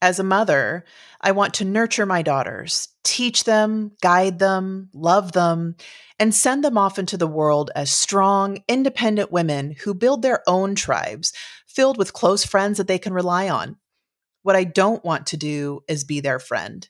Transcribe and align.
As 0.00 0.20
a 0.20 0.24
mother, 0.24 0.84
I 1.20 1.32
want 1.32 1.54
to 1.54 1.64
nurture 1.64 2.06
my 2.06 2.22
daughters, 2.22 2.88
teach 3.02 3.44
them, 3.44 3.92
guide 4.00 4.38
them, 4.38 4.90
love 4.94 5.32
them, 5.32 5.74
and 6.20 6.32
send 6.32 6.62
them 6.62 6.78
off 6.78 6.98
into 6.98 7.16
the 7.16 7.26
world 7.26 7.72
as 7.74 7.90
strong, 7.90 8.62
independent 8.68 9.32
women 9.32 9.74
who 9.82 9.94
build 9.94 10.22
their 10.22 10.42
own 10.46 10.76
tribes 10.76 11.32
filled 11.66 11.98
with 11.98 12.12
close 12.12 12.44
friends 12.44 12.78
that 12.78 12.86
they 12.86 12.98
can 12.98 13.12
rely 13.12 13.48
on. 13.48 13.76
What 14.42 14.54
I 14.54 14.64
don't 14.64 15.04
want 15.04 15.26
to 15.28 15.36
do 15.36 15.80
is 15.88 16.04
be 16.04 16.20
their 16.20 16.38
friend. 16.38 16.88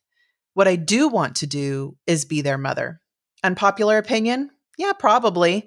What 0.52 0.68
I 0.68 0.76
do 0.76 1.08
want 1.08 1.36
to 1.36 1.46
do 1.46 1.96
is 2.06 2.26
be 2.26 2.42
their 2.42 2.58
mother. 2.58 3.00
Unpopular 3.42 3.96
opinion? 3.96 4.50
Yeah, 4.76 4.92
probably. 4.92 5.66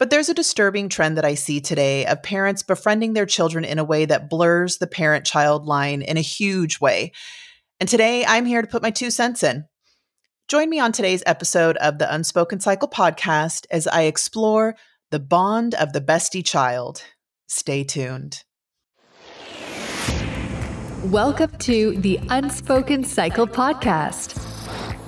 But 0.00 0.08
there's 0.08 0.30
a 0.30 0.34
disturbing 0.34 0.88
trend 0.88 1.18
that 1.18 1.26
I 1.26 1.34
see 1.34 1.60
today 1.60 2.06
of 2.06 2.22
parents 2.22 2.62
befriending 2.62 3.12
their 3.12 3.26
children 3.26 3.66
in 3.66 3.78
a 3.78 3.84
way 3.84 4.06
that 4.06 4.30
blurs 4.30 4.78
the 4.78 4.86
parent 4.86 5.26
child 5.26 5.66
line 5.66 6.00
in 6.00 6.16
a 6.16 6.22
huge 6.22 6.80
way. 6.80 7.12
And 7.78 7.86
today 7.86 8.24
I'm 8.24 8.46
here 8.46 8.62
to 8.62 8.66
put 8.66 8.80
my 8.80 8.90
two 8.90 9.10
cents 9.10 9.42
in. 9.42 9.66
Join 10.48 10.70
me 10.70 10.80
on 10.80 10.92
today's 10.92 11.22
episode 11.26 11.76
of 11.76 11.98
the 11.98 12.12
Unspoken 12.12 12.60
Cycle 12.60 12.88
podcast 12.88 13.66
as 13.70 13.86
I 13.86 14.04
explore 14.04 14.74
the 15.10 15.20
bond 15.20 15.74
of 15.74 15.92
the 15.92 16.00
bestie 16.00 16.46
child. 16.46 17.02
Stay 17.46 17.84
tuned. 17.84 18.42
Welcome 21.04 21.50
to 21.58 21.94
the 21.98 22.18
Unspoken 22.30 23.04
Cycle 23.04 23.46
podcast, 23.46 24.49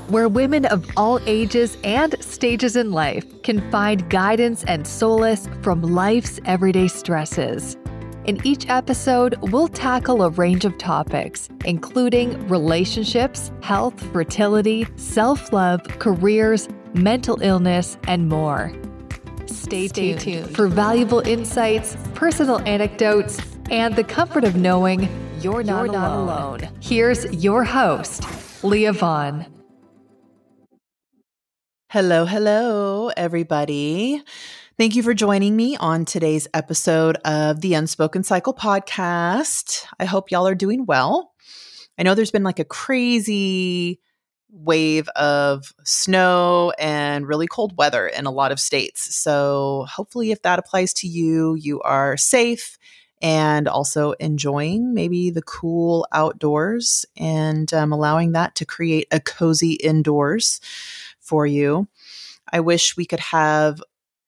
where 0.09 0.29
women 0.29 0.67
of 0.67 0.87
all 0.97 1.21
ages 1.27 1.77
and 1.85 2.15
stages 2.23 2.77
in 2.77 2.93
life 2.93 3.25
can 3.43 3.71
find 3.71 4.09
guidance 4.11 4.65
and 4.65 4.87
solace 4.87 5.49
from 5.63 5.83
life's 5.83 6.41
everyday 6.45 6.89
stresses. 6.89 7.77
In 8.25 8.41
each 8.47 8.69
episode, 8.69 9.37
we'll 9.51 9.67
tackle 9.67 10.23
a 10.23 10.31
range 10.31 10.65
of 10.65 10.79
topics, 10.79 11.49
including 11.65 12.47
relationships, 12.47 13.51
health, 13.63 14.01
fertility, 14.13 14.87
self 14.95 15.53
love, 15.53 15.83
careers, 15.99 16.69
mental 16.95 17.41
illness, 17.43 17.99
and 18.07 18.29
more. 18.29 18.73
Stay, 19.47 19.89
Stay 19.89 20.13
tuned, 20.13 20.21
tuned 20.21 20.55
for 20.55 20.69
valuable 20.69 21.21
insights, 21.21 21.97
personal 22.15 22.61
anecdotes, 22.61 23.41
and 23.71 23.97
the 23.97 24.05
comfort 24.05 24.45
of 24.45 24.55
knowing 24.55 25.09
you're 25.41 25.65
not, 25.65 25.87
you're 25.87 25.93
not 25.93 26.11
alone. 26.13 26.61
alone. 26.61 26.69
Here's 26.81 27.25
your 27.43 27.65
host, 27.65 28.23
Leah 28.63 28.93
Vaughn. 28.93 29.52
Hello, 31.93 32.25
hello, 32.25 33.11
everybody. 33.19 34.23
Thank 34.79 34.97
you 34.97 35.03
for 35.03 35.13
joining 35.13 35.55
me 35.55 35.77
on 35.77 36.07
today's 36.07 36.49
episode 36.55 37.17
of 37.17 37.61
the 37.61 37.75
Unspoken 37.75 38.23
Cycle 38.23 38.55
podcast. 38.55 39.85
I 40.01 40.07
hope 40.07 40.31
y'all 40.31 40.49
are 40.49 40.55
doing 40.55 40.87
well. 40.87 41.35
I 41.99 42.03
know 42.03 42.15
there's 42.15 42.31
been 42.31 42.45
like 42.45 42.59
a 42.59 42.65
crazy 42.65 44.01
wave 44.49 45.07
of 45.17 45.75
snow 45.85 46.73
and 46.79 47.29
really 47.29 47.47
cold 47.47 47.77
weather 47.77 48.07
in 48.07 48.25
a 48.25 48.31
lot 48.31 48.53
of 48.53 48.59
states. 48.59 49.15
So, 49.15 49.85
hopefully, 49.87 50.31
if 50.31 50.41
that 50.41 50.59
applies 50.59 50.95
to 50.95 51.07
you, 51.07 51.57
you 51.57 51.83
are 51.83 52.17
safe 52.17 52.79
and 53.21 53.69
also 53.69 54.13
enjoying 54.13 54.95
maybe 54.95 55.29
the 55.29 55.43
cool 55.43 56.07
outdoors 56.11 57.05
and 57.19 57.73
um, 57.75 57.93
allowing 57.93 58.33
that 58.33 58.55
to 58.55 58.65
create 58.65 59.09
a 59.11 59.21
cozy 59.21 59.73
indoors 59.75 60.59
for 61.33 61.47
you. 61.47 61.89
I 62.53 62.61
wish 62.61 62.95
we 62.95 63.07
could 63.07 63.21
have 63.21 63.81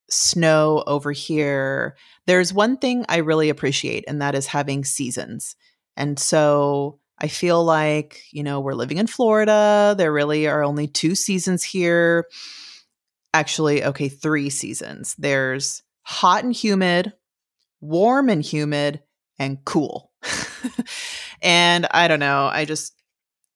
snow 0.09 0.83
over 0.87 1.13
here, 1.13 1.97
there's 2.27 2.51
one 2.53 2.79
thing 2.79 3.05
I 3.11 3.19
really 3.19 3.51
appreciate, 3.51 4.05
and 4.09 4.23
that 4.23 4.35
is 4.35 4.47
having 4.47 4.85
seasons. 4.85 5.55
And 5.99 6.19
so 6.19 6.99
I 7.19 7.29
feel 7.29 7.63
like, 7.63 8.23
you 8.33 8.43
know, 8.43 8.61
we're 8.61 8.73
living 8.73 8.97
in 8.97 9.07
Florida. 9.07 9.95
There 9.99 10.13
really 10.13 10.47
are 10.47 10.65
only 10.65 10.89
two 10.89 11.15
seasons 11.15 11.63
here. 11.63 12.27
Actually, 13.35 13.85
okay, 13.85 14.09
three 14.09 14.49
seasons. 14.49 15.15
There's 15.19 15.83
hot 16.03 16.43
and 16.43 16.55
humid, 16.55 17.13
warm 17.83 18.31
and 18.31 18.43
humid, 18.43 19.03
and 19.39 19.59
cool. 19.67 20.11
and 21.43 21.87
I 21.91 22.09
don't 22.09 22.21
know. 22.21 22.49
I 22.51 22.65
just 22.65 22.95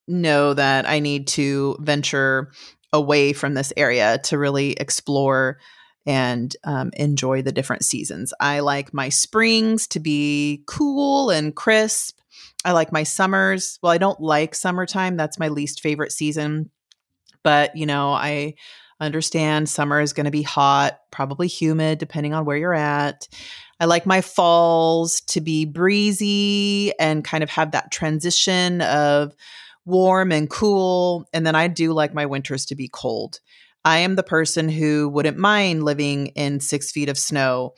know 0.07 0.53
that 0.55 0.87
I 0.87 1.01
need 1.01 1.29
to 1.29 1.77
venture 1.81 2.53
away 2.93 3.33
from 3.33 3.55
this 3.55 3.73
area 3.77 4.19
to 4.25 4.39
really 4.39 4.73
explore 4.73 5.59
and 6.07 6.57
um, 6.65 6.91
enjoy 6.95 7.43
the 7.43 7.53
different 7.53 7.85
seasons. 7.85 8.33
I 8.41 8.61
like 8.61 8.95
my 8.95 9.11
springs 9.11 9.87
to 9.89 10.01
be 10.01 10.63
cool 10.67 11.31
and 11.31 11.55
crisp. 11.55 12.19
I 12.65 12.73
like 12.73 12.93
my 12.93 13.03
summers. 13.03 13.79
Well, 13.83 13.93
I 13.93 13.99
don't 13.99 14.21
like 14.21 14.55
summertime. 14.55 15.17
That's 15.17 15.39
my 15.39 15.49
least 15.49 15.81
favorite 15.81 16.13
season. 16.13 16.71
But, 17.43 17.77
you 17.77 17.87
know, 17.87 18.13
I 18.13 18.55
understand 19.01 19.69
summer 19.69 20.01
is 20.01 20.13
going 20.13 20.25
to 20.25 20.31
be 20.31 20.43
hot, 20.43 20.99
probably 21.11 21.47
humid, 21.47 21.99
depending 21.99 22.35
on 22.35 22.45
where 22.45 22.57
you're 22.57 22.75
at. 22.75 23.29
I 23.81 23.85
like 23.85 24.07
my 24.07 24.23
falls 24.23 25.21
to 25.23 25.41
be 25.41 25.65
breezy 25.65 26.93
and 26.99 27.25
kind 27.25 27.45
of 27.45 27.51
have 27.51 27.73
that 27.73 27.93
transition 27.93 28.81
of 28.81 29.35
warm 29.89 30.31
and 30.31 30.51
cool. 30.51 31.27
And 31.33 31.47
then 31.47 31.55
I 31.55 31.67
do 31.67 31.93
like 31.93 32.15
my 32.15 32.27
winters 32.27 32.67
to 32.67 32.75
be 32.75 32.89
cold. 32.89 33.41
I 33.85 33.99
am 33.99 34.17
the 34.17 34.23
person 34.23 34.69
who 34.69 35.09
wouldn't 35.09 35.39
mind 35.39 35.83
living 35.83 36.29
in 36.29 36.61
six 36.61 36.93
feet 36.93 37.09
of 37.09 37.17
snow. 37.17 37.75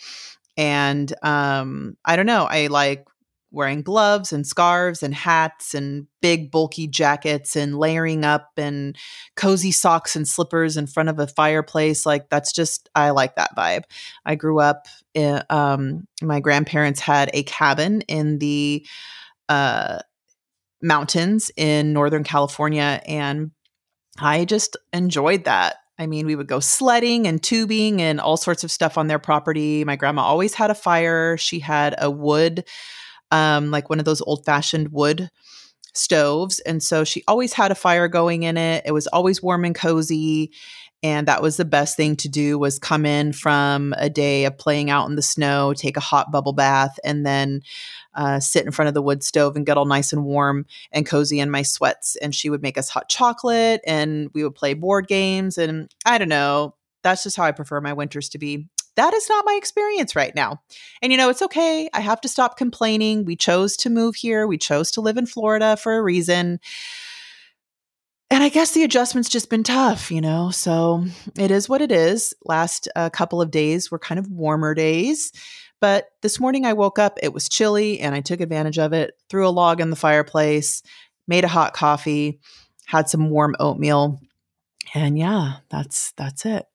And 0.57 1.13
um, 1.23 1.97
I 2.05 2.17
don't 2.17 2.27
know, 2.27 2.47
I 2.51 2.67
like 2.67 3.05
wearing 3.53 3.83
gloves 3.83 4.33
and 4.33 4.47
scarves 4.47 5.03
and 5.03 5.15
hats 5.15 5.75
and 5.75 6.07
big 6.21 6.51
bulky 6.51 6.87
jackets 6.87 7.57
and 7.57 7.79
layering 7.79 8.25
up 8.25 8.51
and 8.57 8.97
cozy 9.37 9.73
socks 9.73 10.15
and 10.15 10.27
slippers 10.27 10.77
in 10.77 10.87
front 10.87 11.09
of 11.09 11.19
a 11.19 11.27
fireplace 11.27 12.07
like 12.07 12.29
that's 12.31 12.53
just 12.53 12.89
i 12.95 13.11
like 13.11 13.35
that 13.35 13.51
vibe 13.57 13.83
i 14.25 14.37
grew 14.37 14.61
up 14.61 14.87
in, 15.15 15.43
um, 15.51 16.07
my 16.23 16.39
grandparents 16.39 17.01
had 17.01 17.29
a 17.35 17.43
cabin 17.43 18.03
in 18.03 18.39
the 18.39 18.87
uh, 19.49 19.99
mountains 20.83 21.51
in 21.57 21.93
northern 21.93 22.25
california 22.25 23.01
and 23.07 23.51
i 24.19 24.45
just 24.45 24.77
enjoyed 24.93 25.45
that 25.45 25.77
I 25.99 26.07
mean, 26.07 26.25
we 26.25 26.35
would 26.35 26.47
go 26.47 26.61
sledding 26.61 27.27
and 27.27 27.43
tubing 27.43 28.01
and 28.01 28.23
all 28.23 28.39
sorts 28.39 28.65
of 28.65 28.71
stuff 28.71 28.97
on 28.97 29.07
their 29.07 29.19
property. 29.19 29.85
My 29.85 29.97
grandma 29.97 30.23
always 30.23 30.55
had 30.55 30.71
a 30.71 30.75
fire. 30.75 31.37
She 31.37 31.59
had 31.59 31.95
a 31.99 32.11
wood, 32.11 32.65
um, 33.31 33.71
like 33.71 33.91
one 33.91 33.99
of 33.99 34.07
those 34.07 34.23
old 34.23 34.47
fashioned 34.47 34.93
wood 34.93 35.29
stoves. 35.93 36.59
And 36.61 36.83
so 36.83 37.05
she 37.05 37.23
always 37.29 37.53
had 37.53 37.71
a 37.71 37.75
fire 37.75 38.09
going 38.09 38.45
in 38.45 38.57
it. 38.57 38.85
It 38.87 38.93
was 38.93 39.09
always 39.09 39.43
warm 39.43 39.67
and 39.67 39.75
cozy 39.75 40.53
and 41.03 41.29
that 41.29 41.43
was 41.43 41.57
the 41.57 41.65
best 41.65 41.97
thing 41.97 42.17
to 42.17 42.29
do 42.29 42.59
was 42.59 42.79
come 42.79 43.07
in 43.07 43.33
from 43.33 43.95
a 43.97 44.11
day 44.11 44.45
of 44.45 44.59
playing 44.59 44.91
out 44.91 45.09
in 45.09 45.17
the 45.17 45.23
snow 45.23 45.73
take 45.73 45.97
a 45.97 46.01
hot 46.01 46.31
bubble 46.31 46.53
bath 46.53 46.99
and 47.05 47.25
then 47.25 47.63
uh, 48.15 48.41
sit 48.41 48.65
in 48.65 48.73
front 48.73 48.89
of 48.89 48.95
the 48.95 49.03
wood 49.03 49.23
stove 49.23 49.57
and 49.57 49.67
get 49.67 49.77
all 49.77 49.85
nice 49.85 50.13
and 50.13 50.25
warm 50.25 50.67
and 50.93 51.07
cozy 51.07 51.41
in 51.41 51.51
my 51.51 51.63
sweats 51.63 52.17
and 52.17 52.35
she 52.35 52.51
would 52.51 52.63
make 52.63 52.79
us 52.79 52.89
hot 52.89 53.09
chocolate 53.09 53.81
and 53.87 54.31
we 54.35 54.43
would 54.43 54.55
play 54.55 54.75
board 54.75 55.07
games 55.07 55.59
and 55.59 55.93
i 56.05 56.19
don't 56.19 56.29
know 56.29 56.75
that's 57.03 57.23
just 57.23 57.37
how 57.37 57.45
i 57.45 57.53
prefer 57.53 57.81
my 57.81 57.93
winters 57.93 58.29
to 58.29 58.39
be 58.39 58.69
that 58.97 59.15
is 59.15 59.29
not 59.29 59.45
my 59.47 59.55
experience 59.55 60.17
right 60.17 60.35
now. 60.35 60.61
And 61.01 61.13
you 61.13 61.17
know, 61.17 61.31
it's 61.31 61.41
okay. 61.43 61.89
I 61.95 62.01
have 62.01 62.21
to 62.23 62.29
stop 62.29 62.59
complaining. 62.59 63.25
We 63.25 63.37
chose 63.37 63.77
to 63.79 63.89
move 63.89 64.17
here. 64.17 64.49
We 64.49 64.59
chose 64.59 64.91
to 64.91 65.01
live 65.01 65.17
in 65.17 65.27
Florida 65.27 65.77
for 65.77 65.97
a 65.97 66.03
reason 66.03 66.59
and 68.31 68.45
I 68.45 68.49
guess 68.49 68.73
the 68.73 68.85
adjustment's 68.85 69.29
just 69.29 69.51
been 69.51 69.65
tough, 69.65 70.11
you 70.13 70.21
know. 70.21 70.51
So 70.51 71.05
it 71.37 71.51
is 71.51 71.69
what 71.69 71.83
it 71.83 71.91
is. 71.91 72.33
Last 72.45 72.89
uh, 72.95 73.11
couple 73.11 73.43
of 73.43 73.51
days 73.51 73.91
were 73.91 73.99
kind 73.99 74.21
of 74.21 74.31
warmer 74.31 74.73
days, 74.73 75.33
but 75.81 76.09
this 76.23 76.39
morning 76.39 76.67
I 76.67 76.73
woke 76.73 76.99
up, 76.99 77.19
it 77.23 77.33
was 77.33 77.49
chilly, 77.49 78.01
and 78.01 78.15
I 78.15 78.21
took 78.21 78.41
advantage 78.41 78.79
of 78.79 78.93
it. 78.93 79.15
Threw 79.29 79.47
a 79.47 79.51
log 79.51 79.81
in 79.81 79.91
the 79.91 79.97
fireplace, 79.97 80.83
made 81.27 81.45
a 81.45 81.49
hot 81.49 81.73
coffee, 81.73 82.41
had 82.87 83.09
some 83.09 83.31
warm 83.31 83.57
oatmeal, 83.59 84.21
and 84.95 85.19
yeah, 85.19 85.59
that's 85.71 86.13
that's 86.13 86.45
it. 86.47 86.67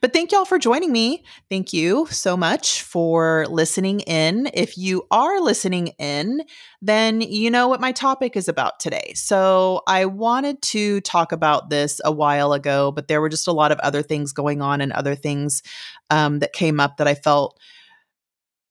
But 0.00 0.12
thank 0.12 0.32
y'all 0.32 0.44
for 0.44 0.58
joining 0.58 0.92
me. 0.92 1.24
Thank 1.50 1.72
you 1.72 2.06
so 2.06 2.36
much 2.36 2.82
for 2.82 3.46
listening 3.48 4.00
in. 4.00 4.50
If 4.54 4.78
you 4.78 5.06
are 5.10 5.40
listening 5.40 5.88
in, 5.98 6.42
then 6.80 7.20
you 7.20 7.50
know 7.50 7.68
what 7.68 7.80
my 7.80 7.92
topic 7.92 8.36
is 8.36 8.48
about 8.48 8.80
today. 8.80 9.12
So 9.14 9.82
I 9.86 10.06
wanted 10.06 10.62
to 10.62 11.00
talk 11.02 11.32
about 11.32 11.70
this 11.70 12.00
a 12.04 12.12
while 12.12 12.52
ago, 12.52 12.92
but 12.92 13.08
there 13.08 13.20
were 13.20 13.28
just 13.28 13.48
a 13.48 13.52
lot 13.52 13.72
of 13.72 13.78
other 13.80 14.02
things 14.02 14.32
going 14.32 14.62
on 14.62 14.80
and 14.80 14.92
other 14.92 15.14
things 15.14 15.62
um, 16.10 16.38
that 16.38 16.52
came 16.52 16.80
up 16.80 16.96
that 16.96 17.08
I 17.08 17.14
felt, 17.14 17.58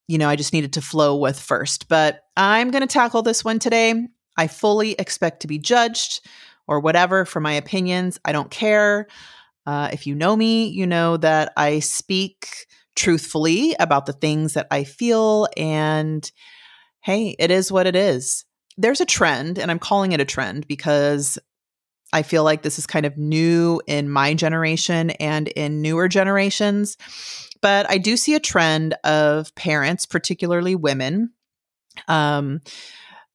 you 0.08 0.18
know, 0.18 0.30
I 0.30 0.36
just 0.36 0.54
needed 0.54 0.74
to 0.74 0.82
flow 0.82 1.16
with 1.16 1.40
first. 1.40 1.88
But 1.88 2.22
I'm 2.36 2.72
going 2.72 2.82
to 2.82 2.88
tackle 2.88 3.22
this 3.22 3.44
one 3.44 3.60
today. 3.60 4.08
I 4.38 4.48
fully 4.48 4.94
expect 4.94 5.42
to 5.42 5.48
be 5.48 5.58
judged 5.58 6.26
or 6.68 6.80
whatever 6.80 7.26
for 7.26 7.40
my 7.40 7.54
opinions. 7.54 8.20
I 8.26 8.32
don't 8.32 8.52
care. 8.52 9.08
Uh, 9.66 9.90
if 9.92 10.08
you 10.08 10.16
know 10.16 10.36
me, 10.36 10.68
you 10.68 10.88
know 10.88 11.18
that 11.18 11.52
I 11.58 11.80
speak 11.80 12.68
truthfully 12.96 13.76
about 13.80 14.06
the 14.06 14.14
things 14.14 14.54
that 14.54 14.68
I 14.72 14.84
feel. 14.84 15.48
And 15.58 16.30
hey, 17.02 17.36
it 17.38 17.52
is 17.52 17.72
what 17.72 17.88
it 17.88 17.96
is. 17.96 18.44
there's 18.80 19.02
a 19.02 19.06
trend, 19.06 19.58
and 19.58 19.72
I'm 19.72 19.80
calling 19.80 20.12
it 20.12 20.20
a 20.20 20.26
trend 20.26 20.68
because 20.68 21.40
I 22.14 22.22
feel 22.22 22.44
like 22.44 22.62
this 22.62 22.78
is 22.78 22.86
kind 22.86 23.06
of 23.06 23.18
new 23.18 23.82
in 23.88 24.10
my 24.10 24.34
generation 24.34 25.10
and 25.12 25.48
in 25.50 25.82
newer 25.82 26.08
generations. 26.08 26.96
But 27.62 27.90
I 27.90 27.98
do 27.98 28.18
see 28.18 28.36
a 28.36 28.40
trend 28.40 28.94
of 29.04 29.54
parents, 29.56 30.06
particularly 30.06 30.76
women, 30.76 31.32
um, 32.08 32.62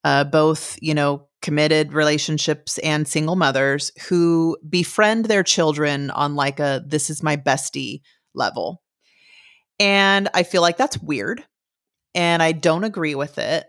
uh, 0.04 0.24
both, 0.24 0.78
you 0.80 0.94
know, 0.94 1.28
committed 1.40 1.92
relationships 1.92 2.78
and 2.78 3.06
single 3.06 3.34
mothers 3.34 3.90
who 4.08 4.56
befriend 4.68 5.24
their 5.26 5.42
children 5.42 6.10
on 6.10 6.36
like 6.36 6.60
a 6.60 6.84
this 6.86 7.10
is 7.10 7.22
my 7.22 7.36
bestie 7.36 8.00
level. 8.34 8.80
And 9.80 10.28
I 10.34 10.44
feel 10.44 10.62
like 10.62 10.76
that's 10.76 10.98
weird. 10.98 11.44
And 12.14 12.42
I 12.42 12.52
don't 12.52 12.84
agree 12.84 13.14
with 13.14 13.38
it 13.38 13.66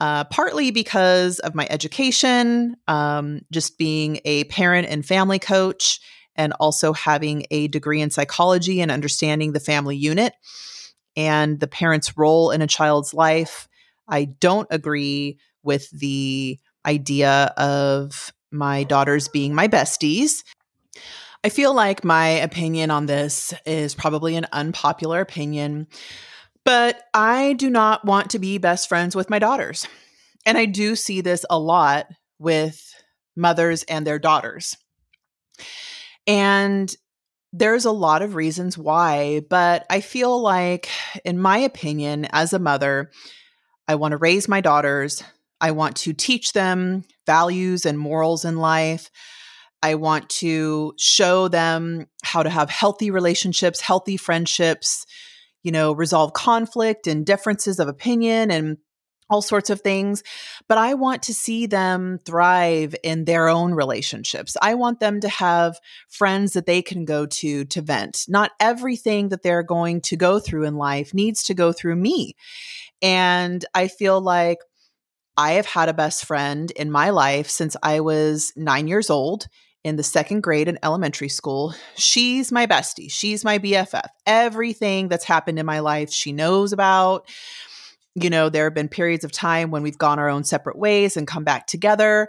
uh, 0.00 0.24
partly 0.24 0.70
because 0.70 1.38
of 1.38 1.54
my 1.54 1.66
education, 1.70 2.76
um, 2.88 3.40
just 3.50 3.78
being 3.78 4.20
a 4.24 4.44
parent 4.44 4.88
and 4.88 5.06
family 5.06 5.38
coach, 5.38 6.00
and 6.36 6.52
also 6.60 6.92
having 6.92 7.46
a 7.50 7.68
degree 7.68 8.00
in 8.00 8.10
psychology 8.10 8.80
and 8.80 8.90
understanding 8.90 9.52
the 9.52 9.60
family 9.60 9.96
unit 9.96 10.34
and 11.16 11.60
the 11.60 11.66
parent's 11.66 12.16
role 12.16 12.50
in 12.50 12.62
a 12.62 12.66
child's 12.66 13.14
life. 13.14 13.68
I 14.08 14.24
don't 14.24 14.68
agree 14.70 15.38
with 15.62 15.90
the 15.90 16.58
idea 16.84 17.52
of 17.56 18.32
my 18.50 18.84
daughters 18.84 19.28
being 19.28 19.54
my 19.54 19.68
besties. 19.68 20.44
I 21.42 21.48
feel 21.48 21.74
like 21.74 22.04
my 22.04 22.28
opinion 22.28 22.90
on 22.90 23.06
this 23.06 23.52
is 23.66 23.94
probably 23.94 24.36
an 24.36 24.46
unpopular 24.52 25.20
opinion 25.20 25.86
but 26.64 27.02
I 27.12 27.52
do 27.52 27.70
not 27.70 28.04
want 28.04 28.30
to 28.30 28.38
be 28.38 28.58
best 28.58 28.88
friends 28.88 29.14
with 29.14 29.30
my 29.30 29.38
daughters. 29.38 29.86
And 30.46 30.58
I 30.58 30.64
do 30.64 30.96
see 30.96 31.20
this 31.20 31.44
a 31.48 31.58
lot 31.58 32.06
with 32.38 32.94
mothers 33.36 33.82
and 33.84 34.06
their 34.06 34.18
daughters. 34.18 34.76
And 36.26 36.94
there's 37.52 37.84
a 37.84 37.92
lot 37.92 38.22
of 38.22 38.34
reasons 38.34 38.76
why, 38.76 39.42
but 39.48 39.86
I 39.88 40.00
feel 40.00 40.40
like, 40.40 40.88
in 41.24 41.38
my 41.38 41.58
opinion, 41.58 42.26
as 42.32 42.52
a 42.52 42.58
mother, 42.58 43.10
I 43.86 43.94
want 43.94 44.12
to 44.12 44.18
raise 44.18 44.48
my 44.48 44.60
daughters. 44.60 45.22
I 45.60 45.70
want 45.70 45.96
to 45.96 46.12
teach 46.12 46.52
them 46.52 47.04
values 47.26 47.86
and 47.86 47.98
morals 47.98 48.44
in 48.44 48.56
life. 48.56 49.10
I 49.82 49.94
want 49.96 50.30
to 50.30 50.94
show 50.98 51.46
them 51.48 52.06
how 52.22 52.42
to 52.42 52.50
have 52.50 52.70
healthy 52.70 53.10
relationships, 53.10 53.80
healthy 53.80 54.16
friendships, 54.16 55.04
you 55.62 55.70
know, 55.70 55.92
resolve 55.92 56.32
conflict 56.32 57.06
and 57.06 57.24
differences 57.24 57.78
of 57.78 57.86
opinion 57.86 58.50
and 58.50 58.78
all 59.30 59.42
sorts 59.42 59.70
of 59.70 59.80
things. 59.80 60.22
But 60.68 60.78
I 60.78 60.94
want 60.94 61.22
to 61.24 61.34
see 61.34 61.66
them 61.66 62.18
thrive 62.24 62.94
in 63.02 63.24
their 63.24 63.48
own 63.48 63.74
relationships. 63.74 64.56
I 64.60 64.74
want 64.74 65.00
them 65.00 65.20
to 65.20 65.28
have 65.28 65.78
friends 66.08 66.52
that 66.52 66.66
they 66.66 66.82
can 66.82 67.04
go 67.04 67.26
to 67.26 67.64
to 67.64 67.80
vent. 67.80 68.24
Not 68.28 68.52
everything 68.60 69.30
that 69.30 69.42
they're 69.42 69.62
going 69.62 70.00
to 70.02 70.16
go 70.16 70.38
through 70.38 70.64
in 70.64 70.76
life 70.76 71.14
needs 71.14 71.42
to 71.44 71.54
go 71.54 71.72
through 71.72 71.96
me. 71.96 72.36
And 73.02 73.64
I 73.74 73.88
feel 73.88 74.20
like 74.20 74.58
I 75.36 75.52
have 75.52 75.66
had 75.66 75.88
a 75.88 75.94
best 75.94 76.24
friend 76.24 76.70
in 76.70 76.90
my 76.90 77.10
life 77.10 77.48
since 77.48 77.76
I 77.82 78.00
was 78.00 78.52
nine 78.56 78.86
years 78.86 79.10
old 79.10 79.48
in 79.82 79.96
the 79.96 80.02
second 80.02 80.42
grade 80.42 80.68
in 80.68 80.78
elementary 80.82 81.28
school. 81.28 81.74
She's 81.96 82.50
my 82.50 82.66
bestie. 82.66 83.10
She's 83.10 83.44
my 83.44 83.58
BFF. 83.58 84.06
Everything 84.26 85.08
that's 85.08 85.24
happened 85.24 85.58
in 85.58 85.66
my 85.66 85.80
life, 85.80 86.10
she 86.10 86.32
knows 86.32 86.72
about. 86.72 87.28
You 88.14 88.30
know, 88.30 88.48
there 88.48 88.64
have 88.64 88.74
been 88.74 88.88
periods 88.88 89.24
of 89.24 89.32
time 89.32 89.70
when 89.70 89.82
we've 89.82 89.98
gone 89.98 90.18
our 90.18 90.28
own 90.28 90.44
separate 90.44 90.78
ways 90.78 91.16
and 91.16 91.26
come 91.26 91.44
back 91.44 91.66
together. 91.66 92.28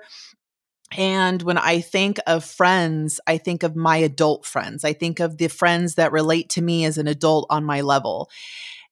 And 0.97 1.41
when 1.41 1.57
I 1.57 1.81
think 1.81 2.19
of 2.27 2.45
friends, 2.45 3.19
I 3.27 3.37
think 3.37 3.63
of 3.63 3.75
my 3.75 3.97
adult 3.97 4.45
friends. 4.45 4.83
I 4.83 4.93
think 4.93 5.19
of 5.19 5.37
the 5.37 5.47
friends 5.47 5.95
that 5.95 6.11
relate 6.11 6.49
to 6.51 6.61
me 6.61 6.85
as 6.85 6.97
an 6.97 7.07
adult 7.07 7.47
on 7.49 7.65
my 7.65 7.81
level. 7.81 8.29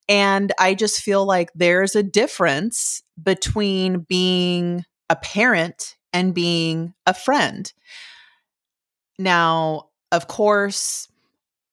And 0.09 0.51
I 0.59 0.73
just 0.73 1.01
feel 1.01 1.25
like 1.25 1.49
there's 1.55 1.95
a 1.95 2.03
difference 2.03 3.03
between 3.21 3.99
being 3.99 4.83
a 5.09 5.15
parent 5.15 5.95
and 6.11 6.33
being 6.33 6.93
a 7.05 7.13
friend. 7.13 7.71
Now, 9.17 9.89
of 10.11 10.27
course, 10.27 11.07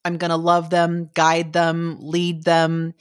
I'm 0.05 0.17
going 0.17 0.31
to 0.31 0.37
love 0.37 0.71
them, 0.71 1.11
guide 1.15 1.53
them, 1.53 1.99
lead 2.01 2.45
them. 2.45 2.95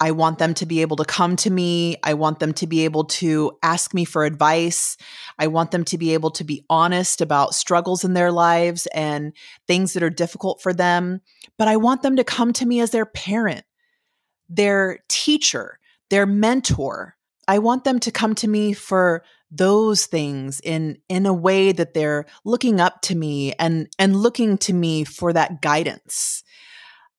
I 0.00 0.12
want 0.12 0.38
them 0.38 0.54
to 0.54 0.66
be 0.66 0.80
able 0.80 0.96
to 0.96 1.04
come 1.04 1.36
to 1.36 1.50
me. 1.50 1.96
I 2.02 2.14
want 2.14 2.38
them 2.38 2.54
to 2.54 2.66
be 2.66 2.84
able 2.86 3.04
to 3.04 3.52
ask 3.62 3.92
me 3.92 4.06
for 4.06 4.24
advice. 4.24 4.96
I 5.38 5.48
want 5.48 5.72
them 5.72 5.84
to 5.84 5.98
be 5.98 6.14
able 6.14 6.30
to 6.32 6.44
be 6.44 6.64
honest 6.70 7.20
about 7.20 7.54
struggles 7.54 8.02
in 8.02 8.14
their 8.14 8.32
lives 8.32 8.86
and 8.94 9.34
things 9.66 9.92
that 9.92 10.02
are 10.02 10.10
difficult 10.10 10.62
for 10.62 10.72
them. 10.72 11.20
But 11.58 11.68
I 11.68 11.76
want 11.76 12.02
them 12.02 12.16
to 12.16 12.24
come 12.24 12.54
to 12.54 12.66
me 12.66 12.80
as 12.80 12.92
their 12.92 13.04
parent, 13.04 13.64
their 14.48 15.00
teacher, 15.08 15.78
their 16.08 16.24
mentor. 16.24 17.16
I 17.46 17.58
want 17.58 17.84
them 17.84 18.00
to 18.00 18.10
come 18.10 18.34
to 18.36 18.48
me 18.48 18.72
for 18.72 19.22
those 19.50 20.06
things 20.06 20.60
in 20.60 20.96
in 21.08 21.26
a 21.26 21.34
way 21.34 21.72
that 21.72 21.92
they're 21.92 22.24
looking 22.44 22.80
up 22.80 23.02
to 23.02 23.14
me 23.14 23.52
and 23.54 23.88
and 23.98 24.16
looking 24.16 24.56
to 24.58 24.72
me 24.72 25.04
for 25.04 25.32
that 25.32 25.60
guidance. 25.60 26.42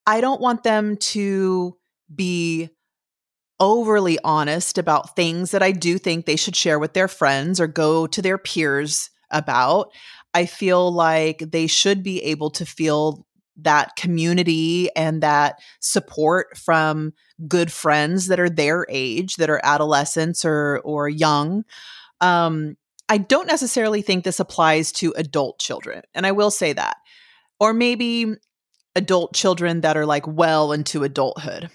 I 0.08 0.22
don't 0.22 0.42
want 0.42 0.64
them 0.64 0.98
to 0.98 1.78
be 2.14 2.70
overly 3.60 4.18
honest 4.24 4.78
about 4.78 5.16
things 5.16 5.52
that 5.52 5.62
I 5.62 5.72
do 5.72 5.98
think 5.98 6.26
they 6.26 6.36
should 6.36 6.56
share 6.56 6.80
with 6.80 6.94
their 6.94 7.08
friends 7.08 7.60
or 7.60 7.68
go 7.68 8.08
to 8.08 8.22
their 8.22 8.38
peers 8.38 9.10
about. 9.30 9.92
I 10.34 10.46
feel 10.46 10.92
like 10.92 11.40
they 11.40 11.68
should 11.68 12.04
be 12.04 12.24
able 12.24 12.50
to 12.52 12.66
feel 12.66 13.26
that 13.58 13.96
community 13.96 14.90
and 14.96 15.22
that 15.22 15.60
support 15.80 16.58
from 16.58 17.14
good 17.48 17.72
friends 17.72 18.28
that 18.28 18.40
are 18.40 18.50
their 18.50 18.86
age, 18.90 19.36
that 19.36 19.50
are 19.50 19.62
adolescents 19.64 20.46
or 20.46 20.80
or 20.84 21.10
young. 21.10 21.64
Um, 22.20 22.78
I 23.10 23.18
don't 23.18 23.48
necessarily 23.48 24.02
think 24.02 24.24
this 24.24 24.40
applies 24.40 24.92
to 24.94 25.14
adult 25.18 25.60
children, 25.60 26.02
and 26.14 26.26
I 26.26 26.32
will 26.32 26.52
say 26.52 26.74
that, 26.74 26.98
or 27.60 27.74
maybe 27.74 28.34
adult 28.96 29.34
children 29.34 29.82
that 29.82 29.98
are 29.98 30.06
like 30.06 30.26
well 30.28 30.72
into 30.72 31.04
adulthood. 31.04 31.70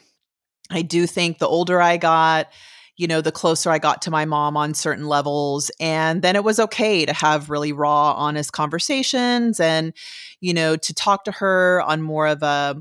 I 0.70 0.82
do 0.82 1.06
think 1.06 1.38
the 1.38 1.48
older 1.48 1.80
I 1.80 1.96
got, 1.96 2.52
you 2.96 3.06
know, 3.06 3.20
the 3.20 3.32
closer 3.32 3.70
I 3.70 3.78
got 3.78 4.02
to 4.02 4.10
my 4.10 4.24
mom 4.24 4.56
on 4.56 4.74
certain 4.74 5.06
levels. 5.06 5.70
And 5.80 6.22
then 6.22 6.36
it 6.36 6.44
was 6.44 6.58
okay 6.58 7.04
to 7.04 7.12
have 7.12 7.50
really 7.50 7.72
raw, 7.72 8.12
honest 8.14 8.52
conversations 8.52 9.60
and, 9.60 9.92
you 10.40 10.54
know, 10.54 10.76
to 10.76 10.94
talk 10.94 11.24
to 11.24 11.32
her 11.32 11.82
on 11.82 12.02
more 12.02 12.26
of 12.26 12.42
a, 12.42 12.76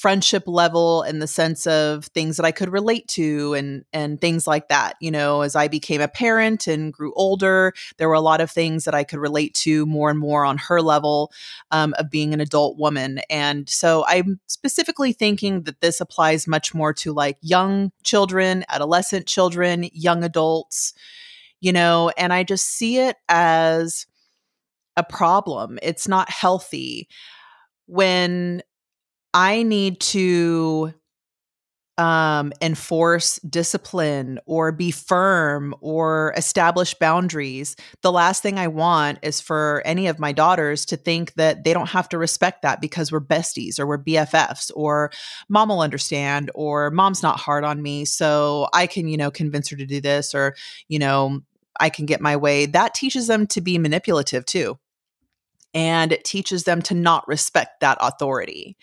friendship 0.00 0.44
level 0.46 1.02
in 1.02 1.18
the 1.18 1.26
sense 1.26 1.66
of 1.66 2.06
things 2.06 2.38
that 2.38 2.46
I 2.46 2.52
could 2.52 2.70
relate 2.70 3.06
to 3.08 3.52
and 3.52 3.84
and 3.92 4.18
things 4.18 4.46
like 4.46 4.68
that. 4.68 4.96
You 4.98 5.10
know, 5.10 5.42
as 5.42 5.54
I 5.54 5.68
became 5.68 6.00
a 6.00 6.08
parent 6.08 6.66
and 6.66 6.90
grew 6.90 7.12
older, 7.16 7.74
there 7.98 8.08
were 8.08 8.14
a 8.14 8.22
lot 8.22 8.40
of 8.40 8.50
things 8.50 8.86
that 8.86 8.94
I 8.94 9.04
could 9.04 9.18
relate 9.18 9.52
to 9.56 9.84
more 9.84 10.08
and 10.08 10.18
more 10.18 10.46
on 10.46 10.56
her 10.56 10.80
level 10.80 11.30
um, 11.70 11.92
of 11.98 12.08
being 12.08 12.32
an 12.32 12.40
adult 12.40 12.78
woman. 12.78 13.20
And 13.28 13.68
so 13.68 14.06
I'm 14.06 14.40
specifically 14.46 15.12
thinking 15.12 15.64
that 15.64 15.82
this 15.82 16.00
applies 16.00 16.48
much 16.48 16.72
more 16.72 16.94
to 16.94 17.12
like 17.12 17.36
young 17.42 17.92
children, 18.02 18.64
adolescent 18.70 19.26
children, 19.26 19.90
young 19.92 20.24
adults, 20.24 20.94
you 21.60 21.74
know, 21.74 22.10
and 22.16 22.32
I 22.32 22.42
just 22.42 22.68
see 22.68 22.96
it 22.96 23.16
as 23.28 24.06
a 24.96 25.04
problem. 25.04 25.78
It's 25.82 26.08
not 26.08 26.30
healthy 26.30 27.06
when 27.84 28.62
I 29.32 29.62
need 29.62 30.00
to 30.00 30.94
um, 32.00 32.50
enforce 32.62 33.36
discipline 33.40 34.40
or 34.46 34.72
be 34.72 34.90
firm 34.90 35.74
or 35.82 36.32
establish 36.34 36.94
boundaries, 36.94 37.76
the 38.00 38.10
last 38.10 38.42
thing 38.42 38.58
I 38.58 38.68
want 38.68 39.18
is 39.20 39.42
for 39.42 39.82
any 39.84 40.06
of 40.06 40.18
my 40.18 40.32
daughters 40.32 40.86
to 40.86 40.96
think 40.96 41.34
that 41.34 41.62
they 41.62 41.74
don't 41.74 41.90
have 41.90 42.08
to 42.08 42.18
respect 42.18 42.62
that 42.62 42.80
because 42.80 43.12
we're 43.12 43.20
besties 43.20 43.78
or 43.78 43.86
we're 43.86 44.02
BFFs 44.02 44.70
or 44.74 45.10
mom 45.50 45.68
will 45.68 45.82
understand 45.82 46.50
or 46.54 46.90
mom's 46.90 47.22
not 47.22 47.38
hard 47.38 47.64
on 47.64 47.82
me. 47.82 48.06
So 48.06 48.68
I 48.72 48.86
can, 48.86 49.06
you 49.06 49.18
know, 49.18 49.30
convince 49.30 49.68
her 49.68 49.76
to 49.76 49.84
do 49.84 50.00
this 50.00 50.34
or, 50.34 50.54
you 50.88 50.98
know, 50.98 51.40
I 51.78 51.90
can 51.90 52.06
get 52.06 52.22
my 52.22 52.34
way. 52.34 52.64
That 52.64 52.94
teaches 52.94 53.26
them 53.26 53.46
to 53.48 53.60
be 53.60 53.76
manipulative 53.76 54.46
too. 54.46 54.78
And 55.74 56.12
it 56.12 56.24
teaches 56.24 56.64
them 56.64 56.80
to 56.82 56.94
not 56.94 57.28
respect 57.28 57.80
that 57.80 57.98
authority 58.00 58.78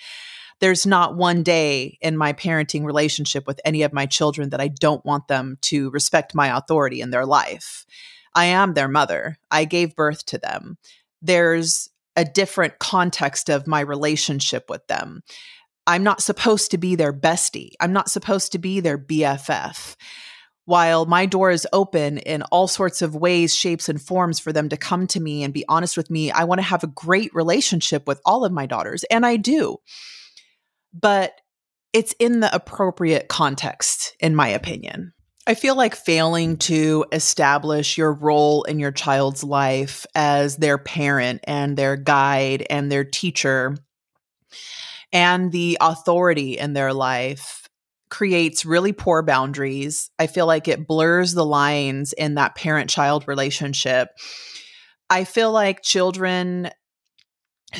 there's 0.59 0.85
not 0.85 1.15
one 1.15 1.43
day 1.43 1.97
in 2.01 2.17
my 2.17 2.33
parenting 2.33 2.83
relationship 2.83 3.45
with 3.45 3.59
any 3.63 3.83
of 3.83 3.93
my 3.93 4.05
children 4.05 4.49
that 4.49 4.61
I 4.61 4.67
don't 4.67 5.05
want 5.05 5.27
them 5.27 5.57
to 5.63 5.89
respect 5.91 6.33
my 6.33 6.55
authority 6.57 7.01
in 7.01 7.11
their 7.11 7.25
life. 7.25 7.85
I 8.33 8.45
am 8.45 8.73
their 8.73 8.87
mother. 8.87 9.37
I 9.51 9.65
gave 9.65 9.95
birth 9.95 10.25
to 10.27 10.37
them. 10.37 10.77
There's 11.21 11.89
a 12.15 12.25
different 12.25 12.79
context 12.79 13.49
of 13.49 13.67
my 13.67 13.79
relationship 13.79 14.69
with 14.69 14.85
them. 14.87 15.21
I'm 15.85 16.03
not 16.03 16.21
supposed 16.21 16.71
to 16.71 16.77
be 16.77 16.95
their 16.95 17.13
bestie. 17.13 17.71
I'm 17.79 17.93
not 17.93 18.09
supposed 18.09 18.51
to 18.51 18.59
be 18.59 18.79
their 18.79 18.97
BFF. 18.97 19.95
while 20.67 21.05
my 21.05 21.25
door 21.25 21.49
is 21.49 21.65
open 21.71 22.17
in 22.17 22.41
all 22.51 22.67
sorts 22.67 23.01
of 23.01 23.15
ways, 23.15 23.55
shapes, 23.55 23.87
and 23.87 24.01
forms 24.01 24.37
for 24.37 24.51
them 24.51 24.67
to 24.67 24.75
come 24.75 25.07
to 25.07 25.21
me 25.21 25.41
and 25.41 25.53
be 25.53 25.63
honest 25.69 25.95
with 25.95 26.09
me, 26.11 26.29
I 26.29 26.43
want 26.43 26.59
to 26.59 26.63
have 26.63 26.83
a 26.83 26.87
great 26.87 27.33
relationship 27.33 28.05
with 28.05 28.19
all 28.25 28.43
of 28.43 28.51
my 28.51 28.65
daughters, 28.65 29.05
and 29.05 29.25
I 29.25 29.37
do. 29.37 29.77
But 30.93 31.33
it's 31.93 32.13
in 32.19 32.39
the 32.39 32.53
appropriate 32.53 33.27
context, 33.27 34.15
in 34.19 34.35
my 34.35 34.47
opinion. 34.49 35.13
I 35.47 35.53
feel 35.53 35.75
like 35.75 35.95
failing 35.95 36.57
to 36.57 37.05
establish 37.11 37.97
your 37.97 38.11
role 38.11 38.63
in 38.63 38.79
your 38.79 38.91
child's 38.91 39.43
life 39.43 40.05
as 40.13 40.57
their 40.57 40.77
parent 40.77 41.41
and 41.45 41.77
their 41.77 41.95
guide 41.95 42.65
and 42.69 42.91
their 42.91 43.05
teacher 43.05 43.77
and 45.13 45.51
the 45.51 45.77
authority 45.79 46.57
in 46.57 46.73
their 46.73 46.93
life 46.93 47.67
creates 48.09 48.65
really 48.65 48.93
poor 48.93 49.21
boundaries. 49.21 50.09
I 50.19 50.27
feel 50.27 50.45
like 50.45 50.67
it 50.67 50.87
blurs 50.87 51.33
the 51.33 51.45
lines 51.45 52.13
in 52.13 52.35
that 52.35 52.55
parent 52.55 52.89
child 52.89 53.27
relationship. 53.27 54.09
I 55.09 55.23
feel 55.23 55.51
like 55.51 55.81
children 55.81 56.69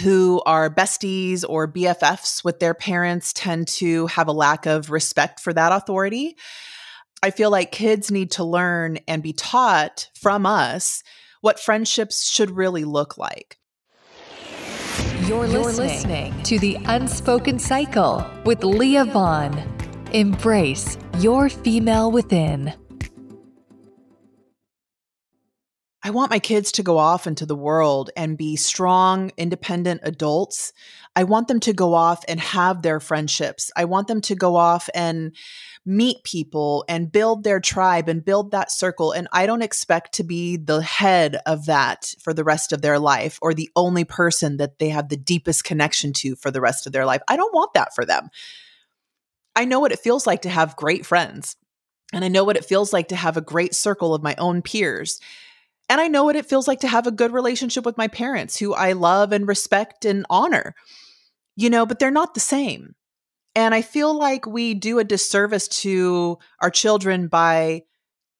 who 0.03 0.41
are 0.45 0.69
besties 0.69 1.43
or 1.47 1.67
BFFs 1.67 2.43
with 2.43 2.59
their 2.59 2.73
parents 2.73 3.33
tend 3.33 3.67
to 3.67 4.07
have 4.07 4.27
a 4.27 4.33
lack 4.33 4.65
of 4.65 4.91
respect 4.91 5.39
for 5.39 5.53
that 5.53 5.71
authority. 5.71 6.35
I 7.23 7.31
feel 7.31 7.49
like 7.49 7.71
kids 7.71 8.11
need 8.11 8.31
to 8.31 8.43
learn 8.43 8.99
and 9.07 9.23
be 9.23 9.33
taught 9.33 10.09
from 10.13 10.45
us 10.45 11.03
what 11.41 11.59
friendships 11.59 12.29
should 12.29 12.51
really 12.51 12.83
look 12.83 13.17
like. 13.17 13.57
You're 15.25 15.47
listening, 15.47 15.51
You're 15.51 15.73
listening 15.73 16.43
to 16.43 16.59
The 16.59 16.77
Unspoken 16.85 17.59
Cycle 17.59 18.25
with 18.45 18.63
Leah 18.63 19.05
Vaughn. 19.05 19.57
Embrace 20.13 20.97
your 21.19 21.49
female 21.49 22.11
within. 22.11 22.73
I 26.07 26.09
want 26.09 26.31
my 26.31 26.39
kids 26.39 26.71
to 26.71 26.83
go 26.83 26.97
off 26.97 27.27
into 27.27 27.45
the 27.45 27.53
world 27.53 28.11
and 28.15 28.37
be 28.37 28.55
strong, 28.55 29.29
independent 29.35 29.99
adults. 30.05 30.71
I 31.17 31.25
want 31.25 31.49
them 31.49 31.59
to 31.59 31.73
go 31.73 31.93
off 31.93 32.23
and 32.29 32.39
have 32.39 32.81
their 32.81 33.01
friendships. 33.01 33.71
I 33.75 33.83
want 33.83 34.07
them 34.07 34.21
to 34.21 34.33
go 34.33 34.55
off 34.55 34.89
and 34.95 35.35
meet 35.85 36.23
people 36.23 36.85
and 36.87 37.11
build 37.11 37.43
their 37.43 37.59
tribe 37.59 38.07
and 38.07 38.23
build 38.23 38.51
that 38.51 38.71
circle. 38.71 39.11
And 39.11 39.27
I 39.33 39.45
don't 39.45 39.61
expect 39.61 40.13
to 40.13 40.23
be 40.23 40.55
the 40.55 40.81
head 40.81 41.41
of 41.45 41.65
that 41.65 42.13
for 42.21 42.33
the 42.33 42.45
rest 42.45 42.71
of 42.71 42.81
their 42.81 42.99
life 42.99 43.37
or 43.41 43.53
the 43.53 43.69
only 43.75 44.05
person 44.05 44.55
that 44.57 44.79
they 44.79 44.87
have 44.87 45.09
the 45.09 45.17
deepest 45.17 45.65
connection 45.65 46.13
to 46.13 46.37
for 46.37 46.51
the 46.51 46.61
rest 46.61 46.87
of 46.87 46.93
their 46.93 47.05
life. 47.05 47.21
I 47.27 47.35
don't 47.35 47.53
want 47.53 47.73
that 47.73 47.93
for 47.93 48.05
them. 48.05 48.29
I 49.57 49.65
know 49.65 49.81
what 49.81 49.91
it 49.91 49.99
feels 49.99 50.25
like 50.25 50.43
to 50.43 50.49
have 50.49 50.77
great 50.77 51.05
friends. 51.05 51.57
And 52.13 52.23
I 52.23 52.29
know 52.29 52.45
what 52.45 52.55
it 52.55 52.63
feels 52.63 52.93
like 52.93 53.09
to 53.09 53.17
have 53.17 53.35
a 53.35 53.41
great 53.41 53.75
circle 53.75 54.15
of 54.15 54.23
my 54.23 54.35
own 54.37 54.61
peers. 54.61 55.19
And 55.89 56.01
I 56.01 56.07
know 56.07 56.25
what 56.25 56.35
it 56.35 56.45
feels 56.45 56.67
like 56.67 56.81
to 56.81 56.87
have 56.87 57.07
a 57.07 57.11
good 57.11 57.31
relationship 57.31 57.85
with 57.85 57.97
my 57.97 58.07
parents 58.07 58.57
who 58.57 58.73
I 58.73 58.91
love 58.93 59.31
and 59.31 59.47
respect 59.47 60.05
and 60.05 60.25
honor. 60.29 60.75
You 61.55 61.69
know, 61.69 61.85
but 61.85 61.99
they're 61.99 62.11
not 62.11 62.33
the 62.33 62.39
same. 62.39 62.95
And 63.55 63.73
I 63.73 63.81
feel 63.81 64.15
like 64.15 64.45
we 64.45 64.75
do 64.75 64.99
a 64.99 65.03
disservice 65.03 65.67
to 65.81 66.37
our 66.61 66.69
children 66.69 67.27
by 67.27 67.83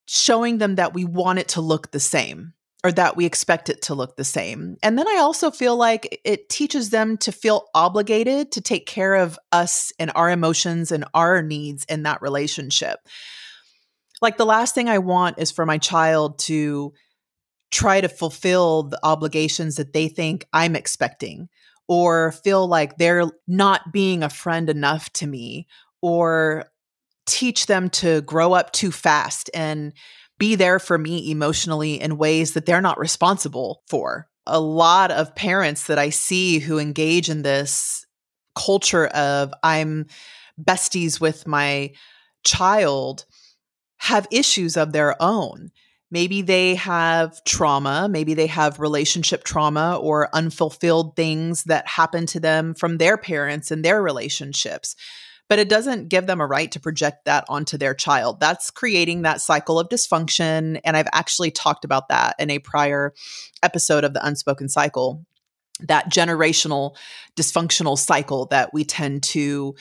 showing 0.05 0.59
them 0.59 0.75
that 0.75 0.93
we 0.93 1.05
want 1.05 1.39
it 1.39 1.47
to 1.49 1.61
look 1.61 1.91
the 1.91 1.99
same 1.99 2.53
or 2.83 2.91
that 2.91 3.17
we 3.17 3.25
expect 3.25 3.69
it 3.69 3.81
to 3.81 3.95
look 3.95 4.15
the 4.15 4.23
same. 4.23 4.77
And 4.83 4.97
then 4.97 5.07
I 5.07 5.17
also 5.17 5.49
feel 5.49 5.75
like 5.75 6.21
it 6.23 6.49
teaches 6.49 6.91
them 6.91 7.17
to 7.17 7.31
feel 7.31 7.65
obligated 7.73 8.51
to 8.51 8.61
take 8.61 8.85
care 8.85 9.15
of 9.15 9.39
us 9.51 9.91
and 9.97 10.11
our 10.13 10.29
emotions 10.29 10.91
and 10.91 11.03
our 11.13 11.41
needs 11.41 11.83
in 11.85 12.03
that 12.03 12.21
relationship. 12.21 12.99
Like 14.21 14.37
the 14.37 14.45
last 14.45 14.75
thing 14.75 14.87
I 14.87 14.99
want 14.99 15.39
is 15.39 15.51
for 15.51 15.65
my 15.65 15.79
child 15.79 16.39
to 16.39 16.93
try 17.71 18.01
to 18.01 18.09
fulfill 18.09 18.83
the 18.83 18.99
obligations 19.03 19.75
that 19.75 19.93
they 19.93 20.07
think 20.07 20.47
I'm 20.53 20.75
expecting 20.75 21.49
or 21.87 22.31
feel 22.31 22.67
like 22.67 22.97
they're 22.97 23.29
not 23.47 23.91
being 23.91 24.23
a 24.23 24.29
friend 24.29 24.69
enough 24.69 25.11
to 25.13 25.27
me 25.27 25.67
or 26.01 26.65
teach 27.25 27.65
them 27.65 27.89
to 27.89 28.21
grow 28.21 28.53
up 28.53 28.71
too 28.71 28.91
fast 28.91 29.49
and 29.53 29.93
be 30.37 30.55
there 30.55 30.79
for 30.79 30.97
me 30.97 31.31
emotionally 31.31 31.99
in 31.99 32.17
ways 32.17 32.53
that 32.53 32.65
they're 32.65 32.81
not 32.81 32.99
responsible 32.99 33.83
for. 33.89 34.27
A 34.45 34.59
lot 34.59 35.11
of 35.11 35.35
parents 35.35 35.87
that 35.87 35.99
I 35.99 36.09
see 36.09 36.59
who 36.59 36.79
engage 36.79 37.29
in 37.29 37.41
this 37.41 38.05
culture 38.55 39.07
of 39.07 39.53
I'm 39.63 40.07
besties 40.61 41.19
with 41.19 41.47
my 41.47 41.91
child 42.43 43.25
have 43.97 44.27
issues 44.31 44.77
of 44.77 44.93
their 44.93 45.21
own. 45.21 45.71
Maybe 46.09 46.41
they 46.41 46.75
have 46.75 47.43
trauma, 47.43 48.07
maybe 48.09 48.33
they 48.33 48.47
have 48.47 48.79
relationship 48.79 49.43
trauma 49.43 49.97
or 50.01 50.29
unfulfilled 50.33 51.15
things 51.15 51.63
that 51.65 51.87
happen 51.87 52.25
to 52.27 52.39
them 52.39 52.73
from 52.73 52.97
their 52.97 53.17
parents 53.17 53.71
and 53.71 53.83
their 53.83 54.01
relationships 54.01 54.95
but 55.49 55.59
it 55.59 55.69
doesn't 55.69 56.09
give 56.09 56.27
them 56.27 56.41
a 56.41 56.47
right 56.47 56.71
to 56.71 56.79
project 56.79 57.25
that 57.25 57.45
onto 57.47 57.77
their 57.77 57.93
child. 57.93 58.39
That's 58.39 58.69
creating 58.69 59.21
that 59.21 59.41
cycle 59.41 59.79
of 59.79 59.89
dysfunction. 59.89 60.79
And 60.83 60.97
I've 60.97 61.07
actually 61.13 61.51
talked 61.51 61.85
about 61.85 62.09
that 62.09 62.35
in 62.37 62.49
a 62.49 62.59
prior 62.59 63.13
episode 63.63 64.03
of 64.03 64.13
the 64.13 64.25
Unspoken 64.25 64.67
Cycle 64.69 65.25
that 65.81 66.11
generational 66.11 66.95
dysfunctional 67.35 67.97
cycle 67.97 68.47
that 68.47 68.73
we 68.73 68.83
tend 68.83 69.23
to 69.23 69.75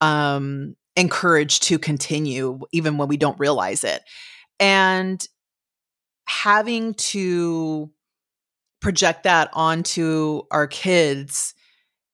um, 0.00 0.76
encourage 0.96 1.60
to 1.60 1.78
continue 1.78 2.60
even 2.72 2.96
when 2.96 3.08
we 3.08 3.16
don't 3.16 3.38
realize 3.38 3.84
it. 3.84 4.02
And 4.58 5.26
having 6.30 6.94
to 6.94 7.90
project 8.80 9.24
that 9.24 9.50
onto 9.52 10.42
our 10.52 10.68
kids 10.68 11.54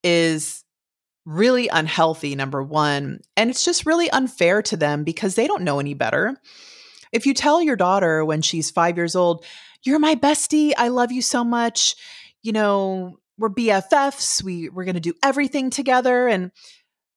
is 0.03 0.63
really 1.23 1.67
unhealthy, 1.67 2.35
number 2.35 2.63
one. 2.63 3.19
And 3.35 3.49
it's 3.51 3.63
just 3.63 3.85
really 3.85 4.09
unfair 4.09 4.63
to 4.63 4.75
them 4.75 5.03
because 5.03 5.35
they 5.35 5.45
don't 5.45 5.61
know 5.61 5.79
any 5.79 5.93
better. 5.93 6.35
If 7.11 7.27
you 7.27 7.33
tell 7.35 7.61
your 7.61 7.75
daughter 7.75 8.25
when 8.25 8.41
she's 8.41 8.71
five 8.71 8.97
years 8.97 9.15
old, 9.15 9.45
you're 9.83 9.99
my 9.99 10.15
bestie, 10.15 10.73
I 10.75 10.87
love 10.87 11.11
you 11.11 11.21
so 11.21 11.43
much, 11.43 11.95
you 12.41 12.51
know, 12.51 13.19
we're 13.37 13.49
BFFs, 13.49 14.41
we, 14.41 14.69
we're 14.69 14.85
going 14.85 14.95
to 14.95 14.99
do 14.99 15.13
everything 15.23 15.69
together. 15.69 16.27
And 16.27 16.51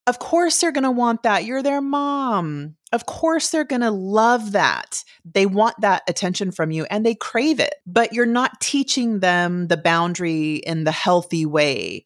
of 0.07 0.19
course 0.19 0.61
they're 0.61 0.71
going 0.71 0.85
to 0.85 0.91
want 0.91 1.23
that. 1.23 1.45
You're 1.45 1.63
their 1.63 1.81
mom. 1.81 2.77
Of 2.93 3.07
course 3.07 3.49
they're 3.49 3.65
going 3.65 3.81
to 3.81 3.91
love 3.91 4.53
that. 4.53 5.03
They 5.25 5.47
want 5.47 5.81
that 5.81 6.03
attention 6.09 6.53
from 6.53 6.71
you 6.71 6.85
and 6.91 7.05
they 7.05 7.15
crave 7.15 7.61
it, 7.61 7.75
but 7.87 8.13
you're 8.13 8.27
not 8.27 8.61
teaching 8.61 9.21
them 9.21 9.69
the 9.69 9.77
boundary 9.77 10.57
in 10.57 10.85
the 10.85 10.93
healthy 10.93 11.47
way 11.47 12.05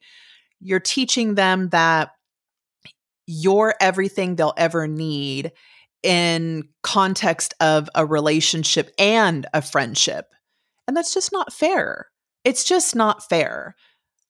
you're 0.65 0.79
teaching 0.79 1.35
them 1.35 1.69
that 1.69 2.11
you're 3.27 3.75
everything 3.79 4.35
they'll 4.35 4.53
ever 4.57 4.87
need 4.87 5.51
in 6.03 6.67
context 6.83 7.53
of 7.59 7.89
a 7.95 8.05
relationship 8.05 8.91
and 8.97 9.45
a 9.53 9.61
friendship. 9.61 10.27
And 10.87 10.95
that's 10.95 11.13
just 11.13 11.31
not 11.31 11.53
fair. 11.53 12.07
It's 12.43 12.63
just 12.63 12.95
not 12.95 13.27
fair. 13.27 13.75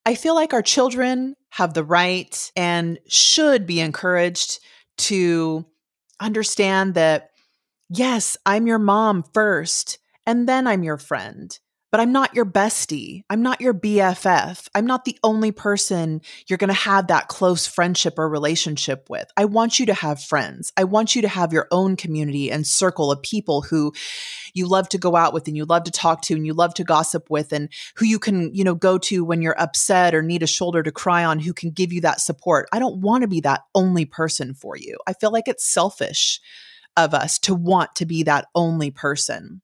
I 0.06 0.16
feel 0.16 0.36
like 0.36 0.54
our 0.54 0.62
children 0.62 1.36
have 1.50 1.74
the 1.74 1.84
right 1.84 2.52
and 2.56 3.00
should 3.08 3.66
be 3.66 3.80
encouraged 3.80 4.60
to 4.98 5.66
understand 6.20 6.94
that, 6.94 7.30
yes, 7.90 8.38
I'm 8.46 8.68
your 8.68 8.80
mom 8.80 9.24
first, 9.34 10.00
and 10.26 10.48
then 10.48 10.68
I'm 10.68 10.84
your 10.84 10.98
friend 10.98 11.58
but 11.96 12.02
I'm 12.02 12.12
not 12.12 12.36
your 12.36 12.44
bestie. 12.44 13.24
I'm 13.30 13.42
not 13.42 13.62
your 13.62 13.74
BFF. 13.74 14.68
I'm 14.76 14.86
not 14.86 15.06
the 15.06 15.18
only 15.24 15.54
person 15.54 16.20
you're 16.46 16.58
going 16.58 16.68
to 16.68 16.74
have 16.74 17.08
that 17.08 17.30
close 17.30 17.68
friendship 17.68 18.20
or 18.20 18.28
relationship 18.28 19.10
with. 19.10 19.32
I 19.38 19.46
want 19.46 19.80
you 19.80 19.86
to 19.86 19.94
have 19.94 20.22
friends. 20.22 20.74
I 20.76 20.84
want 20.84 21.16
you 21.16 21.22
to 21.22 21.30
have 21.30 21.54
your 21.54 21.70
own 21.72 21.96
community 21.96 22.52
and 22.52 22.68
circle 22.68 23.14
of 23.14 23.22
people 23.22 23.62
who 23.62 23.94
you 24.54 24.68
love 24.68 24.90
to 24.90 24.98
go 24.98 25.16
out 25.16 25.34
with 25.34 25.48
and 25.48 25.56
you 25.56 25.64
love 25.64 25.86
to 25.86 25.92
talk 25.92 26.22
to 26.24 26.36
and 26.36 26.46
you 26.46 26.54
love 26.54 26.74
to 26.74 26.84
gossip 26.84 27.30
with 27.30 27.54
and 27.54 27.70
who 27.96 28.04
you 28.04 28.20
can, 28.20 28.54
you 28.54 28.66
know, 28.66 28.76
go 28.76 28.98
to 28.98 29.24
when 29.24 29.42
you're 29.42 29.58
upset 29.58 30.14
or 30.14 30.22
need 30.22 30.44
a 30.44 30.48
shoulder 30.48 30.84
to 30.84 30.92
cry 30.92 31.24
on 31.24 31.40
who 31.40 31.54
can 31.54 31.72
give 31.72 31.94
you 31.94 32.02
that 32.02 32.20
support. 32.20 32.68
I 32.74 32.80
don't 32.80 33.00
want 33.00 33.22
to 33.22 33.30
be 33.30 33.40
that 33.40 33.62
only 33.74 34.04
person 34.04 34.54
for 34.54 34.76
you. 34.76 34.98
I 35.08 35.14
feel 35.14 35.32
like 35.32 35.48
it's 35.48 35.66
selfish 35.66 36.42
of 36.98 37.14
us 37.14 37.40
to 37.40 37.56
want 37.56 37.96
to 37.96 38.06
be 38.06 38.24
that 38.24 38.48
only 38.56 38.92
person 38.92 39.62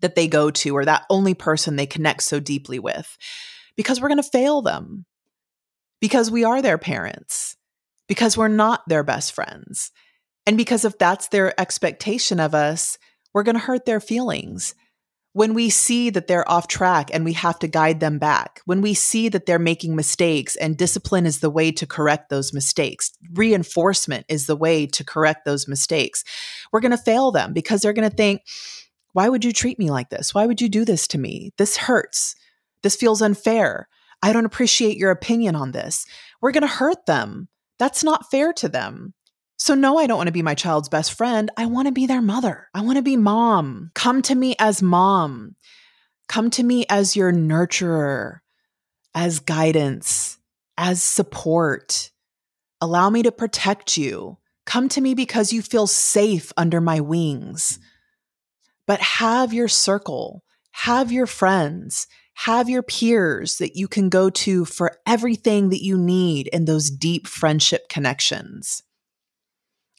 that 0.00 0.14
they 0.14 0.28
go 0.28 0.50
to 0.50 0.76
or 0.76 0.84
that 0.84 1.04
only 1.10 1.34
person 1.34 1.76
they 1.76 1.86
connect 1.86 2.22
so 2.22 2.38
deeply 2.40 2.78
with 2.78 3.16
because 3.76 4.00
we're 4.00 4.08
going 4.08 4.22
to 4.22 4.30
fail 4.30 4.62
them. 4.62 5.06
Because 6.00 6.30
we 6.30 6.44
are 6.44 6.60
their 6.60 6.78
parents. 6.78 7.56
Because 8.06 8.36
we're 8.36 8.48
not 8.48 8.82
their 8.86 9.02
best 9.02 9.32
friends. 9.32 9.90
And 10.46 10.56
because 10.56 10.84
if 10.84 10.98
that's 10.98 11.28
their 11.28 11.58
expectation 11.58 12.38
of 12.38 12.54
us 12.54 12.98
we're 13.36 13.42
going 13.42 13.54
to 13.54 13.60
hurt 13.60 13.84
their 13.84 14.00
feelings 14.00 14.74
when 15.36 15.52
we 15.52 15.68
see 15.68 16.08
that 16.08 16.28
they're 16.28 16.50
off 16.50 16.66
track 16.66 17.10
and 17.12 17.22
we 17.22 17.34
have 17.34 17.58
to 17.58 17.68
guide 17.68 18.00
them 18.00 18.18
back, 18.18 18.62
when 18.64 18.80
we 18.80 18.94
see 18.94 19.28
that 19.28 19.44
they're 19.44 19.58
making 19.58 19.94
mistakes 19.94 20.56
and 20.56 20.78
discipline 20.78 21.26
is 21.26 21.40
the 21.40 21.50
way 21.50 21.70
to 21.70 21.86
correct 21.86 22.30
those 22.30 22.54
mistakes, 22.54 23.12
reinforcement 23.34 24.24
is 24.30 24.46
the 24.46 24.56
way 24.56 24.86
to 24.86 25.04
correct 25.04 25.44
those 25.44 25.68
mistakes, 25.68 26.24
we're 26.72 26.80
going 26.80 26.90
to 26.90 26.96
fail 26.96 27.32
them 27.32 27.52
because 27.52 27.82
they're 27.82 27.92
going 27.92 28.08
to 28.08 28.16
think, 28.16 28.40
why 29.12 29.28
would 29.28 29.44
you 29.44 29.52
treat 29.52 29.78
me 29.78 29.90
like 29.90 30.08
this? 30.08 30.32
Why 30.32 30.46
would 30.46 30.62
you 30.62 30.70
do 30.70 30.86
this 30.86 31.06
to 31.08 31.18
me? 31.18 31.52
This 31.58 31.76
hurts. 31.76 32.34
This 32.80 32.96
feels 32.96 33.20
unfair. 33.20 33.88
I 34.22 34.32
don't 34.32 34.46
appreciate 34.46 34.96
your 34.96 35.10
opinion 35.10 35.54
on 35.54 35.72
this. 35.72 36.06
We're 36.40 36.52
going 36.52 36.62
to 36.62 36.66
hurt 36.66 37.04
them. 37.04 37.48
That's 37.78 38.02
not 38.02 38.30
fair 38.30 38.54
to 38.54 38.70
them. 38.70 39.12
So, 39.58 39.74
no, 39.74 39.98
I 39.98 40.06
don't 40.06 40.18
want 40.18 40.28
to 40.28 40.32
be 40.32 40.42
my 40.42 40.54
child's 40.54 40.88
best 40.88 41.14
friend. 41.14 41.50
I 41.56 41.66
want 41.66 41.88
to 41.88 41.92
be 41.92 42.06
their 42.06 42.20
mother. 42.20 42.68
I 42.74 42.82
want 42.82 42.96
to 42.96 43.02
be 43.02 43.16
mom. 43.16 43.90
Come 43.94 44.22
to 44.22 44.34
me 44.34 44.54
as 44.58 44.82
mom. 44.82 45.56
Come 46.28 46.50
to 46.50 46.62
me 46.62 46.84
as 46.90 47.16
your 47.16 47.32
nurturer, 47.32 48.40
as 49.14 49.40
guidance, 49.40 50.38
as 50.76 51.02
support. 51.02 52.10
Allow 52.80 53.10
me 53.10 53.22
to 53.22 53.32
protect 53.32 53.96
you. 53.96 54.38
Come 54.66 54.88
to 54.90 55.00
me 55.00 55.14
because 55.14 55.52
you 55.52 55.62
feel 55.62 55.86
safe 55.86 56.52
under 56.56 56.80
my 56.80 57.00
wings. 57.00 57.78
But 58.86 59.00
have 59.00 59.54
your 59.54 59.68
circle, 59.68 60.44
have 60.72 61.10
your 61.10 61.26
friends, 61.26 62.06
have 62.34 62.68
your 62.68 62.82
peers 62.82 63.56
that 63.58 63.76
you 63.76 63.88
can 63.88 64.10
go 64.10 64.28
to 64.28 64.64
for 64.64 64.98
everything 65.06 65.70
that 65.70 65.82
you 65.82 65.96
need 65.96 66.48
in 66.48 66.66
those 66.66 66.90
deep 66.90 67.26
friendship 67.26 67.88
connections. 67.88 68.82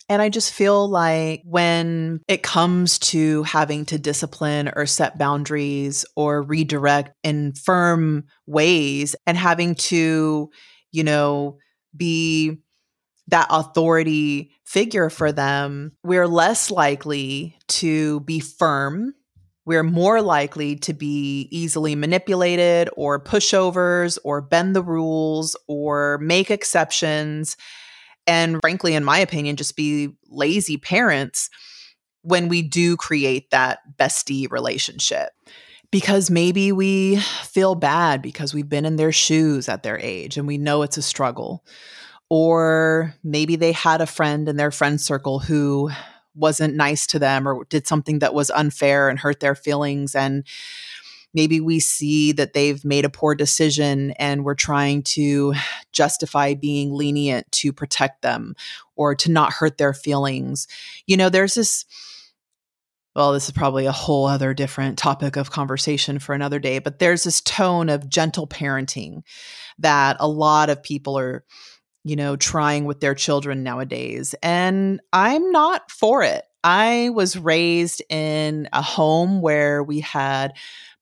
And 0.09 0.21
I 0.21 0.29
just 0.29 0.53
feel 0.53 0.87
like 0.87 1.41
when 1.43 2.21
it 2.27 2.41
comes 2.41 2.97
to 2.99 3.43
having 3.43 3.85
to 3.85 3.97
discipline 3.97 4.71
or 4.73 4.85
set 4.85 5.17
boundaries 5.17 6.05
or 6.15 6.41
redirect 6.41 7.13
in 7.23 7.53
firm 7.53 8.23
ways 8.45 9.15
and 9.25 9.37
having 9.37 9.75
to, 9.75 10.49
you 10.91 11.03
know, 11.03 11.57
be 11.95 12.57
that 13.27 13.47
authority 13.49 14.51
figure 14.65 15.09
for 15.09 15.33
them, 15.33 15.91
we're 16.03 16.27
less 16.27 16.71
likely 16.71 17.57
to 17.67 18.21
be 18.21 18.39
firm. 18.39 19.13
We're 19.65 19.83
more 19.83 20.21
likely 20.21 20.77
to 20.77 20.93
be 20.93 21.49
easily 21.51 21.95
manipulated 21.95 22.89
or 22.95 23.21
pushovers 23.21 24.17
or 24.23 24.39
bend 24.39 24.73
the 24.73 24.81
rules 24.81 25.57
or 25.67 26.17
make 26.19 26.49
exceptions 26.49 27.57
and 28.27 28.59
frankly, 28.61 28.93
in 28.93 29.03
my 29.03 29.17
opinion, 29.19 29.55
just 29.55 29.75
be 29.75 30.09
lazy 30.29 30.77
parents 30.77 31.49
when 32.21 32.49
we 32.49 32.61
do 32.61 32.97
create 32.97 33.49
that 33.51 33.79
bestie 33.97 34.51
relationship. 34.51 35.29
Because 35.89 36.29
maybe 36.29 36.73
we 36.73 37.15
feel 37.15 37.73
bad 37.73 38.21
because 38.21 38.53
we've 38.53 38.67
been 38.67 38.85
in 38.85 38.97
their 38.97 39.13
shoes 39.13 39.69
at 39.69 39.83
their 39.83 39.97
age 39.97 40.35
and 40.35 40.45
we 40.45 40.57
know 40.57 40.81
it's 40.81 40.97
a 40.97 41.01
struggle. 41.01 41.63
Or 42.29 43.15
maybe 43.23 43.55
they 43.55 43.71
had 43.71 44.01
a 44.01 44.05
friend 44.05 44.49
in 44.49 44.57
their 44.57 44.71
friend 44.71 44.99
circle 44.99 45.39
who 45.39 45.89
wasn't 46.35 46.75
nice 46.75 47.07
to 47.07 47.19
them 47.19 47.47
or 47.47 47.63
did 47.65 47.87
something 47.87 48.19
that 48.19 48.33
was 48.33 48.49
unfair 48.51 49.07
and 49.07 49.17
hurt 49.17 49.39
their 49.39 49.55
feelings. 49.55 50.13
And 50.13 50.45
maybe 51.33 51.59
we 51.59 51.79
see 51.79 52.31
that 52.31 52.53
they've 52.53 52.83
made 52.83 53.05
a 53.05 53.09
poor 53.09 53.35
decision 53.35 54.11
and 54.11 54.43
we're 54.43 54.55
trying 54.55 55.03
to 55.03 55.53
justify 55.91 56.53
being 56.53 56.93
lenient 56.93 57.51
to 57.51 57.71
protect 57.71 58.21
them 58.21 58.55
or 58.95 59.15
to 59.15 59.31
not 59.31 59.53
hurt 59.53 59.77
their 59.77 59.93
feelings. 59.93 60.67
You 61.05 61.17
know, 61.17 61.29
there's 61.29 61.53
this 61.53 61.85
well, 63.17 63.33
this 63.33 63.45
is 63.45 63.51
probably 63.51 63.87
a 63.87 63.91
whole 63.91 64.27
other 64.27 64.53
different 64.53 64.99
topic 64.99 65.37
of 65.37 65.49
conversation 65.49 66.19
for 66.19 66.35
another 66.35 66.59
day, 66.59 66.77
but 66.77 66.99
there's 66.99 67.23
this 67.23 67.41
tone 67.41 67.89
of 67.89 68.07
gentle 68.07 68.45
parenting 68.45 69.23
that 69.79 70.17
a 70.19 70.27
lot 70.27 70.69
of 70.69 70.83
people 70.83 71.17
are, 71.17 71.43
you 72.03 72.15
know, 72.15 72.35
trying 72.35 72.85
with 72.85 72.99
their 72.99 73.15
children 73.15 73.63
nowadays. 73.63 74.35
And 74.43 75.01
I'm 75.11 75.49
not 75.49 75.89
for 75.89 76.21
it. 76.21 76.43
I 76.69 77.11
was 77.13 77.37
raised 77.37 78.03
in 78.09 78.67
a 78.73 78.81
home 78.81 79.39
where 79.39 79.81
we 79.81 80.01
had 80.01 80.51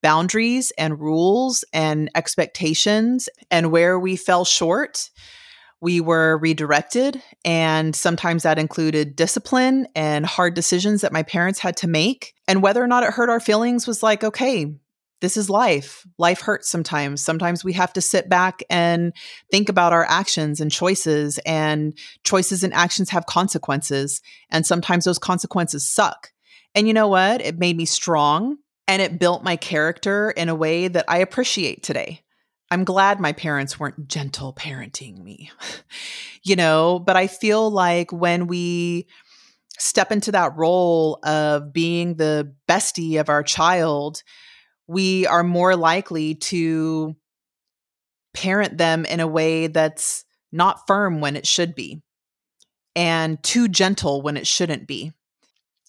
boundaries 0.03 0.71
and 0.77 0.99
rules 0.99 1.63
and 1.73 2.11
expectations. 2.13 3.29
And 3.49 3.71
where 3.71 3.99
we 3.99 4.15
fell 4.15 4.45
short, 4.45 5.09
we 5.81 6.01
were 6.01 6.37
redirected. 6.37 7.19
And 7.43 7.95
sometimes 7.95 8.43
that 8.43 8.59
included 8.59 9.15
discipline 9.15 9.87
and 9.95 10.23
hard 10.23 10.53
decisions 10.53 11.01
that 11.01 11.11
my 11.11 11.23
parents 11.23 11.57
had 11.57 11.77
to 11.77 11.87
make. 11.87 12.35
And 12.47 12.61
whether 12.61 12.83
or 12.83 12.87
not 12.87 13.03
it 13.03 13.13
hurt 13.13 13.31
our 13.31 13.39
feelings 13.39 13.87
was 13.87 14.03
like, 14.03 14.23
okay, 14.23 14.71
this 15.21 15.37
is 15.37 15.49
life. 15.49 16.05
Life 16.17 16.41
hurts 16.41 16.69
sometimes. 16.69 17.21
Sometimes 17.21 17.63
we 17.63 17.73
have 17.73 17.93
to 17.93 18.01
sit 18.01 18.29
back 18.29 18.61
and 18.69 19.13
think 19.51 19.69
about 19.69 19.93
our 19.93 20.05
actions 20.07 20.59
and 20.59 20.71
choices, 20.71 21.39
and 21.45 21.97
choices 22.23 22.63
and 22.63 22.73
actions 22.73 23.09
have 23.09 23.25
consequences. 23.25 24.21
And 24.49 24.65
sometimes 24.65 25.05
those 25.05 25.19
consequences 25.19 25.87
suck. 25.87 26.31
And 26.73 26.87
you 26.87 26.93
know 26.93 27.07
what? 27.07 27.41
It 27.41 27.57
made 27.57 27.77
me 27.77 27.85
strong 27.85 28.57
and 28.87 29.01
it 29.01 29.19
built 29.19 29.43
my 29.43 29.55
character 29.55 30.31
in 30.31 30.49
a 30.49 30.55
way 30.55 30.87
that 30.87 31.05
I 31.07 31.17
appreciate 31.17 31.83
today. 31.83 32.21
I'm 32.71 32.83
glad 32.83 33.19
my 33.19 33.31
parents 33.31 33.79
weren't 33.79 34.07
gentle 34.07 34.53
parenting 34.53 35.23
me, 35.23 35.51
you 36.43 36.55
know, 36.55 36.99
but 36.99 37.15
I 37.15 37.27
feel 37.27 37.69
like 37.69 38.11
when 38.11 38.47
we 38.47 39.07
step 39.77 40.11
into 40.11 40.31
that 40.31 40.55
role 40.55 41.19
of 41.23 41.71
being 41.73 42.15
the 42.15 42.53
bestie 42.67 43.19
of 43.19 43.29
our 43.29 43.43
child, 43.43 44.23
we 44.87 45.25
are 45.27 45.43
more 45.43 45.75
likely 45.75 46.35
to 46.35 47.15
parent 48.33 48.77
them 48.77 49.05
in 49.05 49.19
a 49.19 49.27
way 49.27 49.67
that's 49.67 50.25
not 50.51 50.85
firm 50.87 51.21
when 51.21 51.35
it 51.35 51.47
should 51.47 51.75
be 51.75 52.01
and 52.95 53.41
too 53.43 53.67
gentle 53.67 54.21
when 54.21 54.37
it 54.37 54.47
shouldn't 54.47 54.87
be 54.87 55.11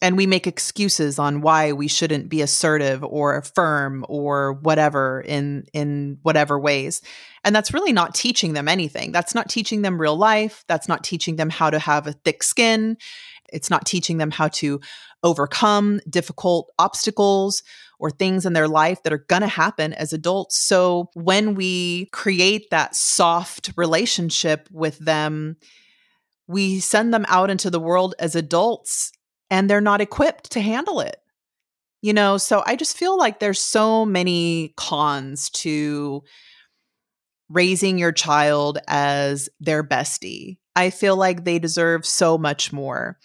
and 0.02 0.16
we 0.16 0.26
make 0.26 0.46
excuses 0.46 1.18
on 1.18 1.40
why 1.40 1.72
we 1.72 1.88
shouldn't 1.88 2.28
be 2.28 2.42
assertive 2.42 3.02
or 3.02 3.40
firm 3.42 4.04
or 4.08 4.52
whatever 4.54 5.22
in 5.26 5.64
in 5.72 6.18
whatever 6.22 6.58
ways 6.58 7.00
and 7.46 7.54
that's 7.54 7.72
really 7.72 7.92
not 7.92 8.12
teaching 8.12 8.54
them 8.54 8.66
anything. 8.66 9.12
That's 9.12 9.32
not 9.32 9.48
teaching 9.48 9.82
them 9.82 10.00
real 10.00 10.16
life. 10.16 10.64
That's 10.66 10.88
not 10.88 11.04
teaching 11.04 11.36
them 11.36 11.48
how 11.48 11.70
to 11.70 11.78
have 11.78 12.08
a 12.08 12.12
thick 12.12 12.42
skin. 12.42 12.96
It's 13.52 13.70
not 13.70 13.86
teaching 13.86 14.18
them 14.18 14.32
how 14.32 14.48
to 14.48 14.80
overcome 15.22 16.00
difficult 16.10 16.72
obstacles 16.76 17.62
or 17.98 18.10
things 18.10 18.44
in 18.46 18.52
their 18.52 18.68
life 18.68 19.02
that 19.02 19.12
are 19.12 19.24
going 19.28 19.42
to 19.42 19.48
happen 19.48 19.92
as 19.92 20.12
adults 20.12 20.56
so 20.56 21.08
when 21.14 21.54
we 21.54 22.06
create 22.12 22.68
that 22.70 22.94
soft 22.94 23.70
relationship 23.76 24.68
with 24.70 24.98
them 24.98 25.56
we 26.48 26.80
send 26.80 27.12
them 27.12 27.26
out 27.28 27.50
into 27.50 27.70
the 27.70 27.80
world 27.80 28.14
as 28.18 28.34
adults 28.34 29.12
and 29.50 29.68
they're 29.68 29.80
not 29.80 30.00
equipped 30.00 30.52
to 30.52 30.60
handle 30.60 31.00
it. 31.00 31.16
You 32.02 32.12
know, 32.12 32.36
so 32.36 32.62
I 32.66 32.76
just 32.76 32.96
feel 32.96 33.18
like 33.18 33.40
there's 33.40 33.58
so 33.58 34.04
many 34.04 34.74
cons 34.76 35.50
to 35.50 36.22
raising 37.48 37.98
your 37.98 38.12
child 38.12 38.78
as 38.86 39.48
their 39.60 39.82
bestie. 39.82 40.58
I 40.76 40.90
feel 40.90 41.16
like 41.16 41.44
they 41.44 41.58
deserve 41.58 42.04
so 42.04 42.36
much 42.36 42.72
more. 42.72 43.18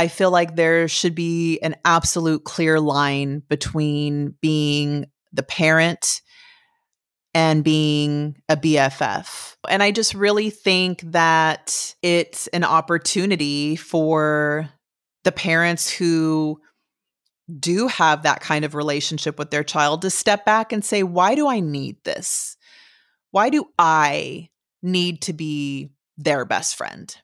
I 0.00 0.08
feel 0.08 0.30
like 0.30 0.56
there 0.56 0.88
should 0.88 1.14
be 1.14 1.58
an 1.58 1.76
absolute 1.84 2.44
clear 2.44 2.80
line 2.80 3.42
between 3.50 4.34
being 4.40 5.04
the 5.30 5.42
parent 5.42 6.22
and 7.34 7.62
being 7.62 8.40
a 8.48 8.56
BFF. 8.56 9.56
And 9.68 9.82
I 9.82 9.90
just 9.90 10.14
really 10.14 10.48
think 10.48 11.02
that 11.12 11.94
it's 12.00 12.46
an 12.46 12.64
opportunity 12.64 13.76
for 13.76 14.70
the 15.24 15.32
parents 15.32 15.90
who 15.90 16.62
do 17.58 17.86
have 17.88 18.22
that 18.22 18.40
kind 18.40 18.64
of 18.64 18.74
relationship 18.74 19.38
with 19.38 19.50
their 19.50 19.64
child 19.64 20.00
to 20.00 20.08
step 20.08 20.46
back 20.46 20.72
and 20.72 20.82
say, 20.82 21.02
why 21.02 21.34
do 21.34 21.46
I 21.46 21.60
need 21.60 22.02
this? 22.04 22.56
Why 23.32 23.50
do 23.50 23.66
I 23.78 24.48
need 24.82 25.20
to 25.22 25.34
be 25.34 25.90
their 26.16 26.46
best 26.46 26.76
friend? 26.76 27.14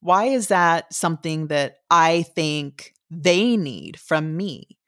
Why 0.00 0.26
is 0.26 0.48
that 0.48 0.92
something 0.92 1.48
that 1.48 1.76
I 1.90 2.22
think 2.22 2.92
they 3.10 3.56
need 3.56 3.98
from 3.98 4.36
me? 4.36 4.78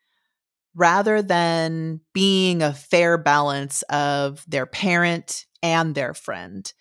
Rather 0.74 1.22
than 1.22 2.00
being 2.14 2.62
a 2.62 2.72
fair 2.72 3.18
balance 3.18 3.82
of 3.90 4.44
their 4.46 4.66
parent 4.66 5.46
and 5.62 5.94
their 5.94 6.14
friend. 6.14 6.72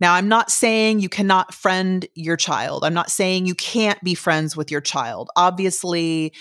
Now, 0.00 0.14
I'm 0.14 0.28
not 0.28 0.50
saying 0.50 1.00
you 1.00 1.08
cannot 1.08 1.52
friend 1.52 2.06
your 2.14 2.36
child. 2.36 2.84
I'm 2.84 2.94
not 2.94 3.10
saying 3.10 3.46
you 3.46 3.54
can't 3.54 4.02
be 4.02 4.14
friends 4.14 4.56
with 4.56 4.70
your 4.70 4.80
child. 4.80 5.30
Obviously, 5.36 6.32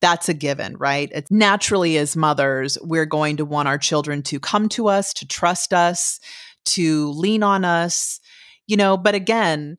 that's 0.00 0.28
a 0.28 0.34
given, 0.34 0.76
right? 0.76 1.10
It's 1.14 1.30
naturally, 1.30 1.96
as 1.96 2.16
mothers, 2.16 2.76
we're 2.82 3.06
going 3.06 3.36
to 3.36 3.44
want 3.44 3.68
our 3.68 3.78
children 3.78 4.22
to 4.24 4.40
come 4.40 4.68
to 4.70 4.88
us, 4.88 5.12
to 5.14 5.26
trust 5.26 5.72
us, 5.72 6.18
to 6.66 7.10
lean 7.10 7.42
on 7.42 7.64
us, 7.64 8.20
you 8.66 8.76
know. 8.76 8.96
But 8.96 9.14
again, 9.14 9.78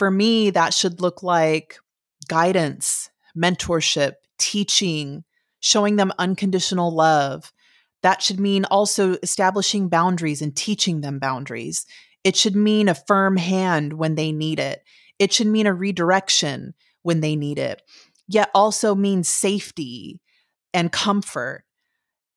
for 0.00 0.10
me, 0.10 0.48
that 0.48 0.72
should 0.72 1.02
look 1.02 1.22
like 1.22 1.76
guidance, 2.26 3.10
mentorship, 3.36 4.14
teaching, 4.38 5.24
showing 5.60 5.96
them 5.96 6.10
unconditional 6.18 6.90
love. 6.90 7.52
That 8.02 8.22
should 8.22 8.40
mean 8.40 8.64
also 8.64 9.18
establishing 9.22 9.90
boundaries 9.90 10.40
and 10.40 10.56
teaching 10.56 11.02
them 11.02 11.18
boundaries. 11.18 11.84
It 12.24 12.34
should 12.34 12.56
mean 12.56 12.88
a 12.88 12.94
firm 12.94 13.36
hand 13.36 13.92
when 13.92 14.14
they 14.14 14.32
need 14.32 14.58
it. 14.58 14.82
It 15.18 15.34
should 15.34 15.48
mean 15.48 15.66
a 15.66 15.74
redirection 15.74 16.72
when 17.02 17.20
they 17.20 17.36
need 17.36 17.58
it, 17.58 17.82
yet 18.26 18.48
also 18.54 18.94
means 18.94 19.28
safety 19.28 20.22
and 20.72 20.90
comfort. 20.90 21.64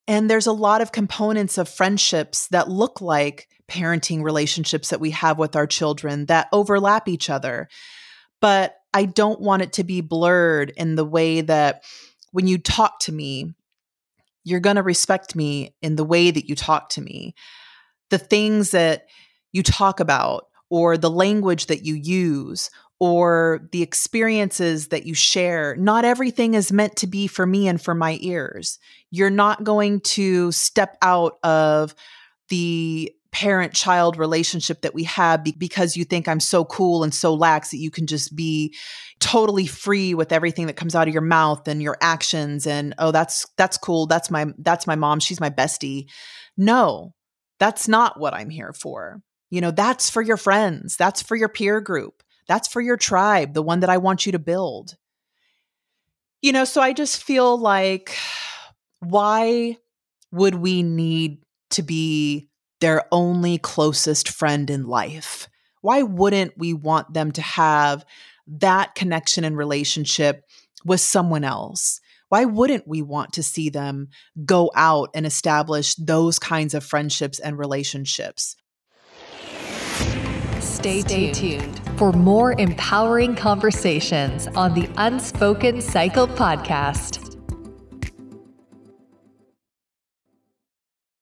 And 0.08 0.30
there's 0.30 0.48
a 0.48 0.52
lot 0.52 0.82
of 0.82 0.92
components 0.92 1.58
of 1.58 1.70
friendships 1.70 2.48
that 2.50 2.70
look 2.70 3.00
like 3.02 3.48
parenting 3.70 4.22
relationships 4.22 4.90
that 4.90 5.00
we 5.00 5.12
have 5.12 5.38
with 5.38 5.56
our 5.56 5.68
children 5.68 6.26
that 6.26 6.50
overlap 6.52 7.08
each 7.08 7.30
other. 7.30 7.70
But 8.42 8.76
I 8.94 9.06
don't 9.06 9.40
want 9.40 9.62
it 9.62 9.74
to 9.74 9.84
be 9.84 10.02
blurred 10.02 10.72
in 10.76 10.96
the 10.96 11.06
way 11.06 11.42
that 11.42 11.84
when 12.32 12.48
you 12.48 12.58
talk 12.58 13.00
to 13.02 13.12
me, 13.12 13.54
you're 14.44 14.60
going 14.60 14.76
to 14.76 14.84
respect 14.84 15.36
me 15.36 15.74
in 15.82 15.96
the 15.96 16.04
way 16.04 16.30
that 16.30 16.50
you 16.50 16.56
talk 16.56 16.90
to 16.90 17.02
me. 17.02 17.34
The 18.10 18.18
things 18.18 18.72
that 18.72 19.06
you 19.54 19.64
talk 19.64 20.00
about, 20.00 20.48
or 20.70 20.98
the 20.98 21.10
language 21.10 21.68
that 21.68 21.86
you 21.86 21.94
use, 21.94 22.70
or 23.04 23.68
the 23.74 23.82
experiences 23.82 24.88
that 24.88 25.06
you 25.06 25.14
share, 25.14 25.76
not 25.76 26.06
everything 26.06 26.54
is 26.54 26.72
meant 26.72 26.96
to 26.96 27.06
be 27.06 27.28
for 27.28 27.46
me 27.46 27.68
and 27.68 27.82
for 27.82 27.94
my 27.94 28.18
ears. 28.22 28.80
You're 29.12 29.30
not 29.30 29.66
going 29.66 30.00
to 30.00 30.54
step 30.54 30.98
out 31.02 31.38
of 31.44 31.94
the 32.48 33.12
parent 33.34 33.74
child 33.74 34.16
relationship 34.16 34.84
that 34.84 34.94
we 34.94 35.04
have 35.04 35.44
be- 35.44 35.52
because 35.52 35.98
you 35.98 36.06
think 36.06 36.30
I'm 36.30 36.40
so 36.40 36.64
cool 36.64 37.04
and 37.04 37.14
so 37.14 37.34
lax 37.34 37.72
that 37.72 37.80
you 37.80 37.92
can 37.92 38.08
just 38.08 38.38
be 38.38 38.74
totally 39.20 39.68
free 39.68 40.14
with 40.14 40.32
everything 40.32 40.68
that 40.68 40.78
comes 40.78 40.96
out 40.96 41.10
of 41.10 41.14
your 41.14 41.24
mouth 41.24 41.68
and 41.68 41.84
your 41.84 41.98
actions 42.00 42.66
and 42.66 42.96
oh 43.00 43.12
that's 43.12 43.46
that's 43.58 43.78
cool. 43.78 44.06
That's 44.06 44.32
my 44.32 44.46
that's 44.60 44.88
my 44.88 44.96
mom. 44.96 45.20
She's 45.20 45.42
my 45.42 45.50
bestie. 45.50 46.06
No 46.56 47.14
that's 47.60 47.90
not 47.90 48.18
what 48.18 48.34
I'm 48.34 48.50
here 48.50 48.72
for. 48.72 49.22
You 49.50 49.60
know 49.60 49.72
that's 49.72 50.10
for 50.10 50.22
your 50.22 50.38
friends. 50.38 50.96
That's 50.96 51.22
for 51.22 51.36
your 51.36 51.50
peer 51.50 51.82
group 51.82 52.23
that's 52.48 52.68
for 52.68 52.82
your 52.82 52.98
tribe 52.98 53.54
the 53.54 53.64
one 53.64 53.82
that 53.82 53.90
I 53.90 53.98
want 53.98 54.26
you 54.26 54.32
to 54.32 54.40
build 54.40 54.96
you 56.42 56.52
know 56.52 56.66
so 56.66 56.82
I 56.82 56.94
just 56.94 57.24
feel 57.24 57.58
like 57.58 58.16
why 59.00 59.78
would 60.32 60.56
we 60.56 60.84
need 60.84 61.44
to 61.72 61.84
be 61.84 62.50
their 62.82 63.06
only 63.12 63.58
closest 63.58 64.28
friend 64.28 64.70
in 64.70 64.88
life? 64.88 65.48
Why 65.82 66.02
wouldn't 66.02 66.58
we 66.58 66.74
want 66.74 67.14
them 67.14 67.32
to 67.34 67.42
have 67.42 68.06
that 68.48 68.96
connection 68.96 69.44
and 69.44 69.58
relationship 69.58 70.44
with 70.84 71.00
someone 71.00 71.44
else? 71.44 72.02
Why 72.30 72.46
wouldn't 72.46 72.88
we 72.88 73.02
want 73.02 73.34
to 73.34 73.44
see 73.44 73.70
them 73.70 74.10
go 74.44 74.72
out 74.76 75.10
and 75.14 75.26
establish 75.26 75.96
those 75.96 76.40
kinds 76.40 76.74
of 76.74 76.84
friendships 76.84 77.40
and 77.40 77.58
relationships? 77.58 78.56
Stay, 80.64 81.02
Stay 81.02 81.32
tuned. 81.34 81.62
tuned 81.62 81.98
for 82.00 82.12
more 82.14 82.54
empowering 82.54 83.36
conversations 83.36 84.48
on 84.48 84.74
the 84.74 84.90
Unspoken 84.98 85.82
Cycle 85.82 86.28
podcast. 86.28 87.38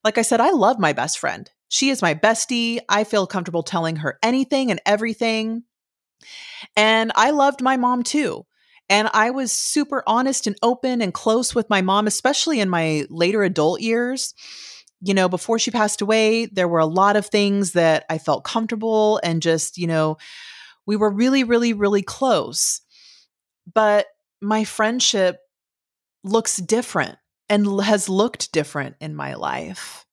Like 0.04 0.18
I 0.18 0.22
said, 0.22 0.40
I 0.42 0.52
love 0.52 0.80
my 0.80 0.94
best 0.94 1.20
friend. 1.20 1.50
She 1.70 1.90
is 1.90 2.02
my 2.02 2.14
bestie. 2.14 2.80
I 2.90 3.04
feel 3.04 3.28
comfortable 3.28 3.64
telling 3.64 3.98
her 3.98 4.18
anything 4.24 4.72
and 4.72 4.80
everything. 4.86 5.64
And 6.76 7.12
I 7.16 7.32
loved 7.32 7.62
my 7.62 7.78
mom 7.78 8.04
too. 8.04 8.46
And 8.90 9.10
I 9.14 9.30
was 9.30 9.52
super 9.52 10.04
honest 10.06 10.48
and 10.48 10.58
open 10.62 11.02
and 11.02 11.14
close 11.14 11.56
with 11.56 11.70
my 11.70 11.82
mom, 11.82 12.08
especially 12.08 12.60
in 12.60 12.70
my 12.70 13.06
later 13.10 13.44
adult 13.44 13.82
years. 13.82 14.34
You 15.02 15.14
know, 15.14 15.28
before 15.28 15.58
she 15.58 15.72
passed 15.72 16.02
away, 16.02 16.46
there 16.46 16.68
were 16.68 16.80
a 16.80 16.86
lot 16.86 17.16
of 17.16 17.26
things 17.26 17.72
that 17.72 18.06
I 18.10 18.18
felt 18.18 18.44
comfortable 18.44 19.20
and 19.24 19.42
just, 19.42 19.78
you 19.78 19.88
know, 19.88 20.18
we 20.86 20.96
were 20.96 21.10
really, 21.10 21.44
really, 21.44 21.74
really 21.74 22.04
close. 22.04 22.82
But 23.74 24.08
my 24.42 24.64
friendship 24.64 25.40
looks 26.24 26.58
different 26.58 27.18
and 27.50 27.82
has 27.82 28.10
looked 28.10 28.52
different 28.52 28.96
in 29.00 29.16
my 29.16 29.34
life. 29.34 30.06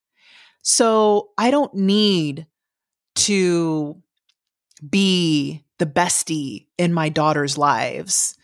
So 0.62 1.30
I 1.38 1.50
don't 1.50 1.74
need 1.74 2.46
to 3.16 4.02
be 4.88 5.64
the 5.78 5.86
bestie 5.86 6.66
in 6.76 6.92
my 6.92 7.08
daughter's 7.08 7.58
lives. 7.58 8.36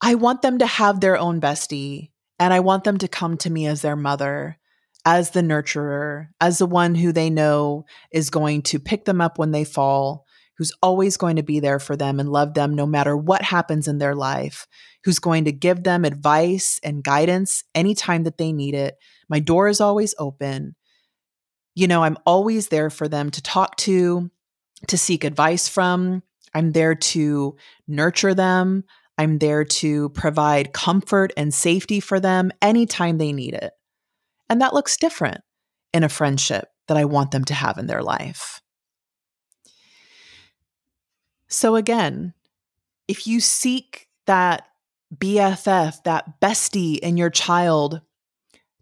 I 0.00 0.14
want 0.14 0.42
them 0.42 0.58
to 0.58 0.66
have 0.66 1.00
their 1.00 1.16
own 1.16 1.40
bestie, 1.40 2.10
and 2.38 2.52
I 2.52 2.60
want 2.60 2.84
them 2.84 2.98
to 2.98 3.08
come 3.08 3.36
to 3.38 3.50
me 3.50 3.66
as 3.66 3.82
their 3.82 3.96
mother, 3.96 4.58
as 5.06 5.30
the 5.30 5.40
nurturer, 5.40 6.26
as 6.40 6.58
the 6.58 6.66
one 6.66 6.96
who 6.96 7.12
they 7.12 7.30
know 7.30 7.86
is 8.10 8.28
going 8.28 8.60
to 8.60 8.80
pick 8.80 9.04
them 9.04 9.20
up 9.20 9.38
when 9.38 9.52
they 9.52 9.62
fall, 9.62 10.26
who's 10.58 10.72
always 10.82 11.16
going 11.16 11.36
to 11.36 11.44
be 11.44 11.60
there 11.60 11.78
for 11.78 11.96
them 11.96 12.18
and 12.18 12.28
love 12.28 12.54
them 12.54 12.74
no 12.74 12.84
matter 12.84 13.16
what 13.16 13.40
happens 13.40 13.86
in 13.86 13.98
their 13.98 14.16
life, 14.16 14.66
who's 15.04 15.20
going 15.20 15.44
to 15.44 15.52
give 15.52 15.84
them 15.84 16.04
advice 16.04 16.80
and 16.82 17.04
guidance 17.04 17.62
anytime 17.72 18.24
that 18.24 18.36
they 18.36 18.52
need 18.52 18.74
it. 18.74 18.96
My 19.28 19.38
door 19.38 19.68
is 19.68 19.80
always 19.80 20.12
open. 20.18 20.74
You 21.76 21.86
know, 21.86 22.02
I'm 22.02 22.18
always 22.26 22.68
there 22.68 22.90
for 22.90 23.06
them 23.06 23.30
to 23.30 23.42
talk 23.42 23.76
to, 23.76 24.28
to 24.88 24.98
seek 24.98 25.22
advice 25.22 25.68
from. 25.68 26.24
I'm 26.52 26.72
there 26.72 26.96
to 26.96 27.56
nurture 27.86 28.34
them. 28.34 28.82
I'm 29.18 29.38
there 29.38 29.64
to 29.64 30.08
provide 30.10 30.72
comfort 30.72 31.32
and 31.36 31.54
safety 31.54 32.00
for 32.00 32.18
them 32.18 32.50
anytime 32.60 33.18
they 33.18 33.32
need 33.32 33.54
it. 33.54 33.72
And 34.48 34.60
that 34.60 34.74
looks 34.74 34.96
different 34.96 35.42
in 35.92 36.04
a 36.04 36.08
friendship 36.08 36.68
that 36.88 36.96
I 36.96 37.04
want 37.04 37.30
them 37.30 37.44
to 37.46 37.54
have 37.54 37.78
in 37.78 37.86
their 37.86 38.02
life. 38.02 38.60
So, 41.48 41.76
again, 41.76 42.34
if 43.08 43.26
you 43.26 43.40
seek 43.40 44.08
that 44.26 44.66
BFF, 45.14 46.02
that 46.04 46.40
bestie 46.40 46.98
in 46.98 47.16
your 47.16 47.30
child, 47.30 48.00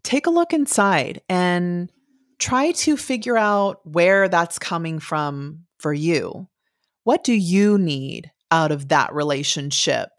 take 0.03 0.25
a 0.25 0.31
look 0.31 0.53
inside 0.53 1.21
and 1.29 1.91
try 2.39 2.71
to 2.71 2.97
figure 2.97 3.37
out 3.37 3.79
where 3.85 4.27
that's 4.27 4.59
coming 4.59 4.99
from 4.99 5.65
for 5.79 5.93
you. 5.93 6.47
What 7.03 7.23
do 7.23 7.33
you 7.33 7.77
need 7.77 8.31
out 8.51 8.71
of 8.71 8.89
that 8.89 9.13
relationship? 9.13 10.09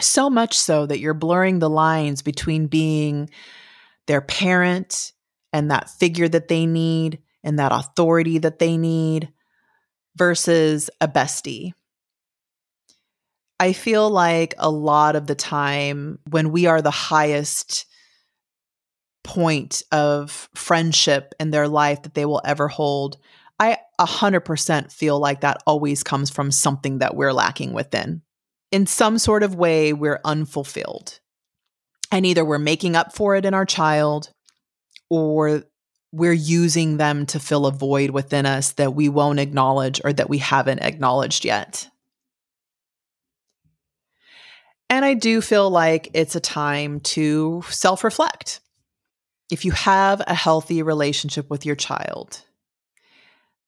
So 0.00 0.28
much 0.28 0.58
so 0.58 0.86
that 0.86 0.98
you're 0.98 1.14
blurring 1.14 1.58
the 1.58 1.70
lines 1.70 2.20
between 2.20 2.66
being 2.66 3.30
their 4.06 4.20
parent 4.20 5.12
and 5.52 5.70
that 5.70 5.90
figure 5.90 6.28
that 6.28 6.48
they 6.48 6.66
need 6.66 7.20
and 7.42 7.58
that 7.58 7.72
authority 7.72 8.38
that 8.38 8.58
they 8.58 8.76
need 8.76 9.32
versus 10.16 10.90
a 11.00 11.08
bestie. 11.08 11.72
I 13.60 13.72
feel 13.72 14.10
like 14.10 14.54
a 14.58 14.70
lot 14.70 15.16
of 15.16 15.26
the 15.26 15.34
time 15.34 16.18
when 16.28 16.50
we 16.50 16.66
are 16.66 16.82
the 16.82 16.90
highest 16.90 17.86
point 19.22 19.82
of 19.90 20.48
friendship 20.54 21.34
in 21.40 21.50
their 21.50 21.68
life 21.68 22.02
that 22.02 22.14
they 22.14 22.26
will 22.26 22.42
ever 22.44 22.68
hold, 22.68 23.16
I 23.58 23.78
100% 24.00 24.92
feel 24.92 25.18
like 25.18 25.40
that 25.40 25.62
always 25.66 26.02
comes 26.02 26.30
from 26.30 26.50
something 26.50 26.98
that 26.98 27.14
we're 27.14 27.32
lacking 27.32 27.72
within. 27.72 28.22
In 28.72 28.86
some 28.86 29.18
sort 29.18 29.42
of 29.42 29.54
way, 29.54 29.92
we're 29.92 30.20
unfulfilled. 30.24 31.20
And 32.14 32.24
either 32.24 32.44
we're 32.44 32.58
making 32.58 32.94
up 32.94 33.12
for 33.12 33.34
it 33.34 33.44
in 33.44 33.54
our 33.54 33.66
child 33.66 34.30
or 35.10 35.64
we're 36.12 36.32
using 36.32 36.96
them 36.96 37.26
to 37.26 37.40
fill 37.40 37.66
a 37.66 37.72
void 37.72 38.10
within 38.10 38.46
us 38.46 38.70
that 38.74 38.94
we 38.94 39.08
won't 39.08 39.40
acknowledge 39.40 40.00
or 40.04 40.12
that 40.12 40.30
we 40.30 40.38
haven't 40.38 40.78
acknowledged 40.78 41.44
yet. 41.44 41.88
And 44.88 45.04
I 45.04 45.14
do 45.14 45.40
feel 45.40 45.68
like 45.68 46.08
it's 46.14 46.36
a 46.36 46.40
time 46.40 47.00
to 47.00 47.64
self 47.68 48.04
reflect. 48.04 48.60
If 49.50 49.64
you 49.64 49.72
have 49.72 50.22
a 50.24 50.34
healthy 50.34 50.82
relationship 50.84 51.50
with 51.50 51.66
your 51.66 51.74
child, 51.74 52.44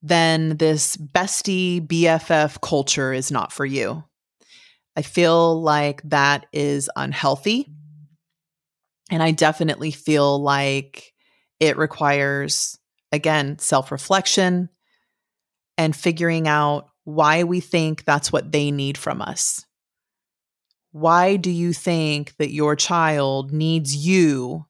then 0.01 0.55
this 0.55 0.95
bestie 0.95 1.85
BFF 1.85 2.61
culture 2.61 3.11
is 3.11 3.29
not 3.29 3.51
for 3.51 3.65
you. 3.65 4.05
I 4.95 5.01
feel 5.01 5.61
like 5.61 6.01
that 6.03 6.45
is 6.53 6.89
unhealthy. 6.95 7.73
And 9.09 9.23
I 9.23 9.31
definitely 9.31 9.91
feel 9.91 10.41
like 10.41 11.13
it 11.59 11.77
requires, 11.77 12.77
again, 13.11 13.57
self 13.59 13.91
reflection 13.91 14.69
and 15.77 15.95
figuring 15.95 16.47
out 16.47 16.89
why 17.03 17.43
we 17.43 17.59
think 17.59 18.03
that's 18.03 18.31
what 18.31 18.51
they 18.51 18.71
need 18.71 18.97
from 18.97 19.21
us. 19.21 19.65
Why 20.91 21.35
do 21.37 21.51
you 21.51 21.73
think 21.73 22.35
that 22.37 22.51
your 22.51 22.75
child 22.75 23.53
needs 23.53 23.95
you 23.95 24.65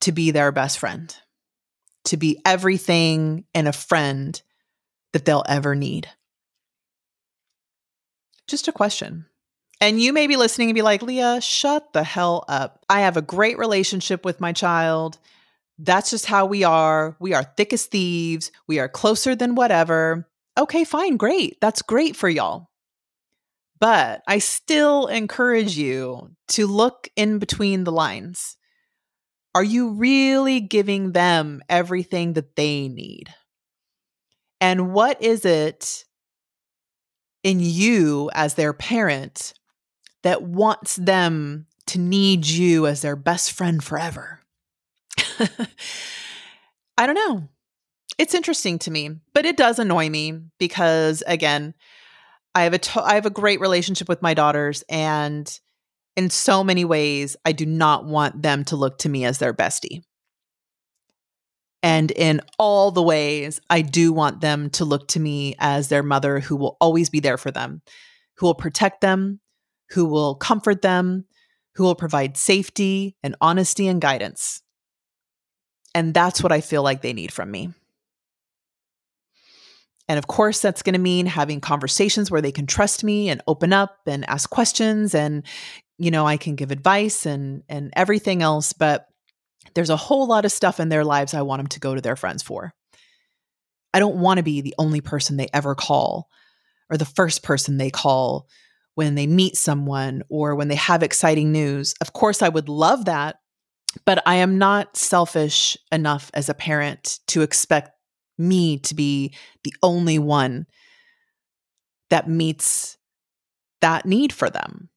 to 0.00 0.12
be 0.12 0.30
their 0.30 0.52
best 0.52 0.78
friend, 0.78 1.14
to 2.04 2.16
be 2.16 2.40
everything 2.46 3.44
and 3.54 3.66
a 3.66 3.72
friend 3.72 4.40
that 5.12 5.24
they'll 5.24 5.44
ever 5.48 5.74
need? 5.74 6.08
Just 8.46 8.68
a 8.68 8.72
question. 8.72 9.26
And 9.80 10.00
you 10.00 10.12
may 10.12 10.26
be 10.26 10.36
listening 10.36 10.70
and 10.70 10.74
be 10.74 10.82
like, 10.82 11.02
Leah, 11.02 11.40
shut 11.40 11.92
the 11.92 12.02
hell 12.02 12.44
up. 12.48 12.84
I 12.88 13.00
have 13.00 13.16
a 13.16 13.22
great 13.22 13.58
relationship 13.58 14.24
with 14.24 14.40
my 14.40 14.52
child. 14.52 15.18
That's 15.78 16.10
just 16.10 16.26
how 16.26 16.46
we 16.46 16.64
are. 16.64 17.16
We 17.20 17.34
are 17.34 17.44
thick 17.44 17.72
as 17.72 17.84
thieves. 17.84 18.50
We 18.66 18.78
are 18.78 18.88
closer 18.88 19.34
than 19.34 19.54
whatever. 19.54 20.26
Okay, 20.58 20.84
fine, 20.84 21.18
great. 21.18 21.58
That's 21.60 21.82
great 21.82 22.16
for 22.16 22.28
y'all. 22.28 22.70
But 23.78 24.22
I 24.26 24.38
still 24.38 25.06
encourage 25.06 25.76
you 25.76 26.30
to 26.48 26.66
look 26.66 27.08
in 27.14 27.38
between 27.38 27.84
the 27.84 27.92
lines. 27.92 28.56
Are 29.54 29.64
you 29.64 29.90
really 29.90 30.60
giving 30.60 31.12
them 31.12 31.62
everything 31.68 32.32
that 32.34 32.56
they 32.56 32.88
need? 32.88 33.28
And 34.62 34.94
what 34.94 35.22
is 35.22 35.44
it 35.44 36.04
in 37.42 37.60
you 37.60 38.30
as 38.32 38.54
their 38.54 38.72
parent 38.72 39.52
that 40.26 40.42
wants 40.42 40.96
them 40.96 41.66
to 41.86 42.00
need 42.00 42.44
you 42.44 42.84
as 42.88 43.00
their 43.00 43.14
best 43.14 43.52
friend 43.52 43.82
forever? 43.82 44.40
I 46.98 47.06
don't 47.06 47.14
know. 47.14 47.48
It's 48.18 48.34
interesting 48.34 48.80
to 48.80 48.90
me, 48.90 49.10
but 49.34 49.46
it 49.46 49.56
does 49.56 49.78
annoy 49.78 50.10
me 50.10 50.40
because 50.58 51.22
again, 51.28 51.74
I 52.56 52.64
have 52.64 52.74
a 52.74 52.78
to- 52.78 53.04
I 53.04 53.14
have 53.14 53.26
a 53.26 53.30
great 53.30 53.60
relationship 53.60 54.08
with 54.08 54.20
my 54.20 54.34
daughters 54.34 54.82
and 54.88 55.48
in 56.16 56.28
so 56.30 56.64
many 56.64 56.84
ways 56.84 57.36
I 57.44 57.52
do 57.52 57.64
not 57.64 58.04
want 58.04 58.42
them 58.42 58.64
to 58.64 58.74
look 58.74 58.98
to 58.98 59.08
me 59.08 59.24
as 59.24 59.38
their 59.38 59.54
bestie. 59.54 60.02
And 61.84 62.10
in 62.10 62.40
all 62.58 62.90
the 62.90 63.00
ways, 63.00 63.60
I 63.70 63.82
do 63.82 64.12
want 64.12 64.40
them 64.40 64.70
to 64.70 64.84
look 64.84 65.06
to 65.08 65.20
me 65.20 65.54
as 65.60 65.86
their 65.86 66.02
mother 66.02 66.40
who 66.40 66.56
will 66.56 66.76
always 66.80 67.10
be 67.10 67.20
there 67.20 67.38
for 67.38 67.52
them, 67.52 67.80
who 68.38 68.46
will 68.46 68.56
protect 68.56 69.02
them, 69.02 69.38
who 69.90 70.06
will 70.06 70.34
comfort 70.34 70.82
them, 70.82 71.24
who 71.74 71.84
will 71.84 71.94
provide 71.94 72.36
safety 72.36 73.16
and 73.22 73.36
honesty 73.40 73.88
and 73.88 74.00
guidance. 74.00 74.62
And 75.94 76.12
that's 76.12 76.42
what 76.42 76.52
I 76.52 76.60
feel 76.60 76.82
like 76.82 77.02
they 77.02 77.12
need 77.12 77.32
from 77.32 77.50
me. 77.50 77.72
And 80.08 80.18
of 80.18 80.26
course, 80.26 80.60
that's 80.60 80.82
going 80.82 80.94
to 80.94 81.00
mean 81.00 81.26
having 81.26 81.60
conversations 81.60 82.30
where 82.30 82.42
they 82.42 82.52
can 82.52 82.66
trust 82.66 83.02
me 83.02 83.28
and 83.28 83.42
open 83.46 83.72
up 83.72 83.98
and 84.06 84.28
ask 84.28 84.48
questions 84.48 85.14
and 85.14 85.44
you 85.98 86.10
know, 86.10 86.26
I 86.26 86.36
can 86.36 86.56
give 86.56 86.70
advice 86.70 87.24
and 87.24 87.62
and 87.68 87.90
everything 87.96 88.42
else, 88.42 88.72
but 88.72 89.06
there's 89.74 89.90
a 89.90 89.96
whole 89.96 90.26
lot 90.26 90.44
of 90.44 90.52
stuff 90.52 90.78
in 90.78 90.88
their 90.88 91.04
lives 91.04 91.34
I 91.34 91.42
want 91.42 91.60
them 91.60 91.66
to 91.68 91.80
go 91.80 91.94
to 91.94 92.00
their 92.00 92.16
friends 92.16 92.42
for. 92.42 92.74
I 93.94 93.98
don't 93.98 94.16
want 94.16 94.38
to 94.38 94.44
be 94.44 94.60
the 94.60 94.74
only 94.78 95.00
person 95.00 95.36
they 95.36 95.48
ever 95.54 95.74
call 95.74 96.28
or 96.90 96.96
the 96.96 97.04
first 97.04 97.42
person 97.42 97.78
they 97.78 97.90
call 97.90 98.46
when 98.96 99.14
they 99.14 99.26
meet 99.26 99.56
someone 99.56 100.22
or 100.28 100.54
when 100.54 100.68
they 100.68 100.74
have 100.74 101.02
exciting 101.02 101.52
news. 101.52 101.94
Of 102.00 102.14
course, 102.14 102.40
I 102.42 102.48
would 102.48 102.68
love 102.68 103.04
that, 103.04 103.36
but 104.06 104.22
I 104.26 104.36
am 104.36 104.58
not 104.58 104.96
selfish 104.96 105.76
enough 105.92 106.30
as 106.32 106.48
a 106.48 106.54
parent 106.54 107.20
to 107.28 107.42
expect 107.42 107.90
me 108.38 108.78
to 108.78 108.94
be 108.94 109.34
the 109.64 109.74
only 109.82 110.18
one 110.18 110.66
that 112.08 112.28
meets 112.28 112.96
that 113.82 114.06
need 114.06 114.32
for 114.32 114.48
them. 114.48 114.88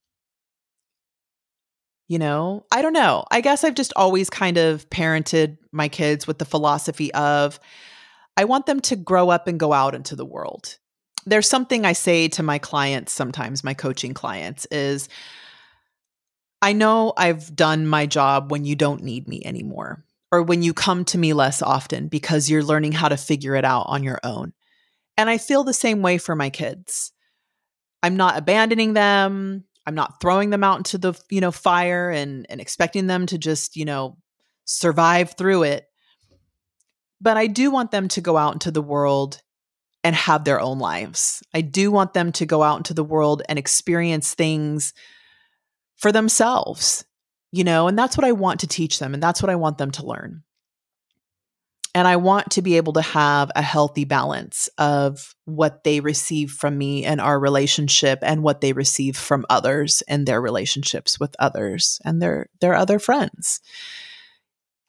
You 2.07 2.19
know, 2.19 2.65
I 2.71 2.81
don't 2.81 2.93
know. 2.93 3.25
I 3.29 3.41
guess 3.41 3.65
I've 3.65 3.75
just 3.75 3.91
always 3.97 4.29
kind 4.29 4.57
of 4.57 4.89
parented 4.89 5.57
my 5.73 5.89
kids 5.89 6.25
with 6.25 6.39
the 6.39 6.45
philosophy 6.45 7.13
of 7.13 7.59
I 8.37 8.45
want 8.45 8.65
them 8.65 8.79
to 8.79 8.95
grow 8.95 9.29
up 9.29 9.47
and 9.47 9.59
go 9.59 9.73
out 9.73 9.93
into 9.93 10.15
the 10.15 10.25
world. 10.25 10.77
There's 11.29 11.47
something 11.47 11.85
I 11.85 11.93
say 11.93 12.27
to 12.29 12.43
my 12.43 12.57
clients 12.57 13.13
sometimes, 13.13 13.63
my 13.63 13.75
coaching 13.75 14.13
clients, 14.13 14.65
is 14.71 15.09
I 16.61 16.73
know 16.73 17.13
I've 17.15 17.55
done 17.55 17.85
my 17.87 18.05
job 18.05 18.51
when 18.51 18.65
you 18.65 18.75
don't 18.75 19.03
need 19.03 19.27
me 19.27 19.41
anymore 19.45 20.03
or 20.31 20.41
when 20.41 20.63
you 20.63 20.73
come 20.73 21.05
to 21.05 21.17
me 21.17 21.33
less 21.33 21.61
often 21.61 22.07
because 22.07 22.49
you're 22.49 22.63
learning 22.63 22.93
how 22.93 23.09
to 23.09 23.17
figure 23.17 23.55
it 23.55 23.63
out 23.63 23.85
on 23.87 24.03
your 24.03 24.19
own. 24.23 24.53
And 25.17 25.29
I 25.29 25.37
feel 25.37 25.63
the 25.63 25.73
same 25.73 26.01
way 26.01 26.17
for 26.17 26.35
my 26.35 26.49
kids. 26.49 27.11
I'm 28.01 28.17
not 28.17 28.37
abandoning 28.37 28.93
them. 28.93 29.65
I'm 29.85 29.95
not 29.95 30.21
throwing 30.21 30.49
them 30.49 30.63
out 30.63 30.77
into 30.77 30.97
the, 30.97 31.13
you 31.29 31.41
know, 31.41 31.51
fire 31.51 32.09
and 32.09 32.45
and 32.49 32.61
expecting 32.61 33.07
them 33.07 33.25
to 33.27 33.37
just, 33.37 33.75
you 33.75 33.85
know, 33.85 34.17
survive 34.65 35.35
through 35.37 35.63
it. 35.63 35.85
But 37.21 37.37
I 37.37 37.47
do 37.47 37.69
want 37.69 37.91
them 37.91 38.07
to 38.09 38.21
go 38.21 38.37
out 38.37 38.53
into 38.53 38.71
the 38.71 38.81
world 38.81 39.41
and 40.03 40.15
have 40.15 40.43
their 40.43 40.61
own 40.61 40.79
lives. 40.79 41.43
I 41.53 41.61
do 41.61 41.91
want 41.91 42.13
them 42.13 42.31
to 42.33 42.45
go 42.45 42.63
out 42.63 42.77
into 42.77 42.93
the 42.93 43.03
world 43.03 43.41
and 43.49 43.59
experience 43.59 44.33
things 44.33 44.93
for 45.97 46.11
themselves 46.11 47.03
you 47.51 47.63
know, 47.63 47.87
and 47.87 47.97
that's 47.97 48.17
what 48.17 48.25
I 48.25 48.31
want 48.31 48.59
to 48.61 48.67
teach 48.67 48.99
them 48.99 49.13
and 49.13 49.21
that's 49.21 49.41
what 49.41 49.49
I 49.49 49.55
want 49.55 49.77
them 49.77 49.91
to 49.91 50.05
learn. 50.05 50.43
And 51.95 52.07
I 52.07 52.17
want 52.17 52.51
to 52.51 52.61
be 52.61 52.77
able 52.77 52.93
to 52.93 53.01
have 53.01 53.51
a 53.55 53.63
healthy 53.63 54.05
balance 54.05 54.69
of 54.77 55.33
what 55.45 55.83
they 55.83 56.01
receive 56.01 56.51
from 56.51 56.77
me 56.77 57.03
and 57.03 57.19
our 57.19 57.39
relationship 57.39 58.19
and 58.21 58.43
what 58.43 58.61
they 58.61 58.73
receive 58.73 59.17
from 59.17 59.45
others 59.49 60.03
and 60.07 60.27
their 60.27 60.39
relationships 60.39 61.19
with 61.19 61.35
others 61.39 61.99
and 62.05 62.21
their 62.21 62.47
their 62.61 62.75
other 62.75 62.99
friends. 62.99 63.59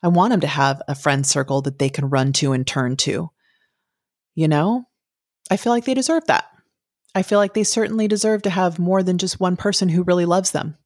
I 0.02 0.08
want 0.08 0.32
them 0.32 0.40
to 0.40 0.46
have 0.46 0.82
a 0.88 0.94
friend 0.94 1.26
circle 1.26 1.62
that 1.62 1.78
they 1.78 1.88
can 1.88 2.10
run 2.10 2.34
to 2.34 2.52
and 2.52 2.66
turn 2.66 2.96
to. 2.98 3.30
You 4.34 4.48
know? 4.48 4.84
I 5.50 5.56
feel 5.56 5.72
like 5.72 5.84
they 5.84 5.94
deserve 5.94 6.26
that. 6.26 6.46
I 7.14 7.22
feel 7.22 7.38
like 7.38 7.54
they 7.54 7.64
certainly 7.64 8.06
deserve 8.06 8.42
to 8.42 8.50
have 8.50 8.78
more 8.78 9.02
than 9.02 9.18
just 9.18 9.40
one 9.40 9.56
person 9.56 9.88
who 9.88 10.04
really 10.04 10.24
loves 10.24 10.52
them 10.52 10.76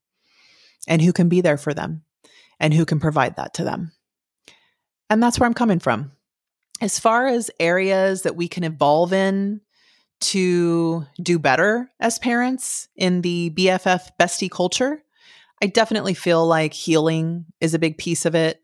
and 0.89 1.03
who 1.03 1.13
can 1.13 1.29
be 1.29 1.43
there 1.43 1.59
for 1.59 1.75
them 1.75 2.03
and 2.59 2.73
who 2.73 2.87
can 2.87 2.99
provide 2.99 3.37
that 3.37 3.55
to 3.55 3.65
them. 3.65 3.93
And 5.11 5.23
that's 5.23 5.39
where 5.39 5.47
I'm 5.47 5.55
coming 5.55 5.81
from. 5.81 6.13
As 6.81 6.99
far 6.99 7.27
as 7.27 7.51
areas 7.61 8.23
that 8.23 8.37
we 8.37 8.49
can 8.49 8.65
evolve 8.65 9.13
in 9.13 9.61
to 10.21 11.05
do 11.23 11.39
better 11.39 11.91
as 12.01 12.19
parents 12.19 12.89
in 12.97 13.21
the 13.21 13.51
BFF 13.51 14.09
bestie 14.19 14.51
culture, 14.51 15.03
I 15.63 15.67
definitely 15.67 16.15
feel 16.15 16.47
like 16.47 16.73
healing 16.73 17.45
is 17.61 17.75
a 17.75 17.79
big 17.79 17.99
piece 17.99 18.25
of 18.25 18.35
it. 18.35 18.61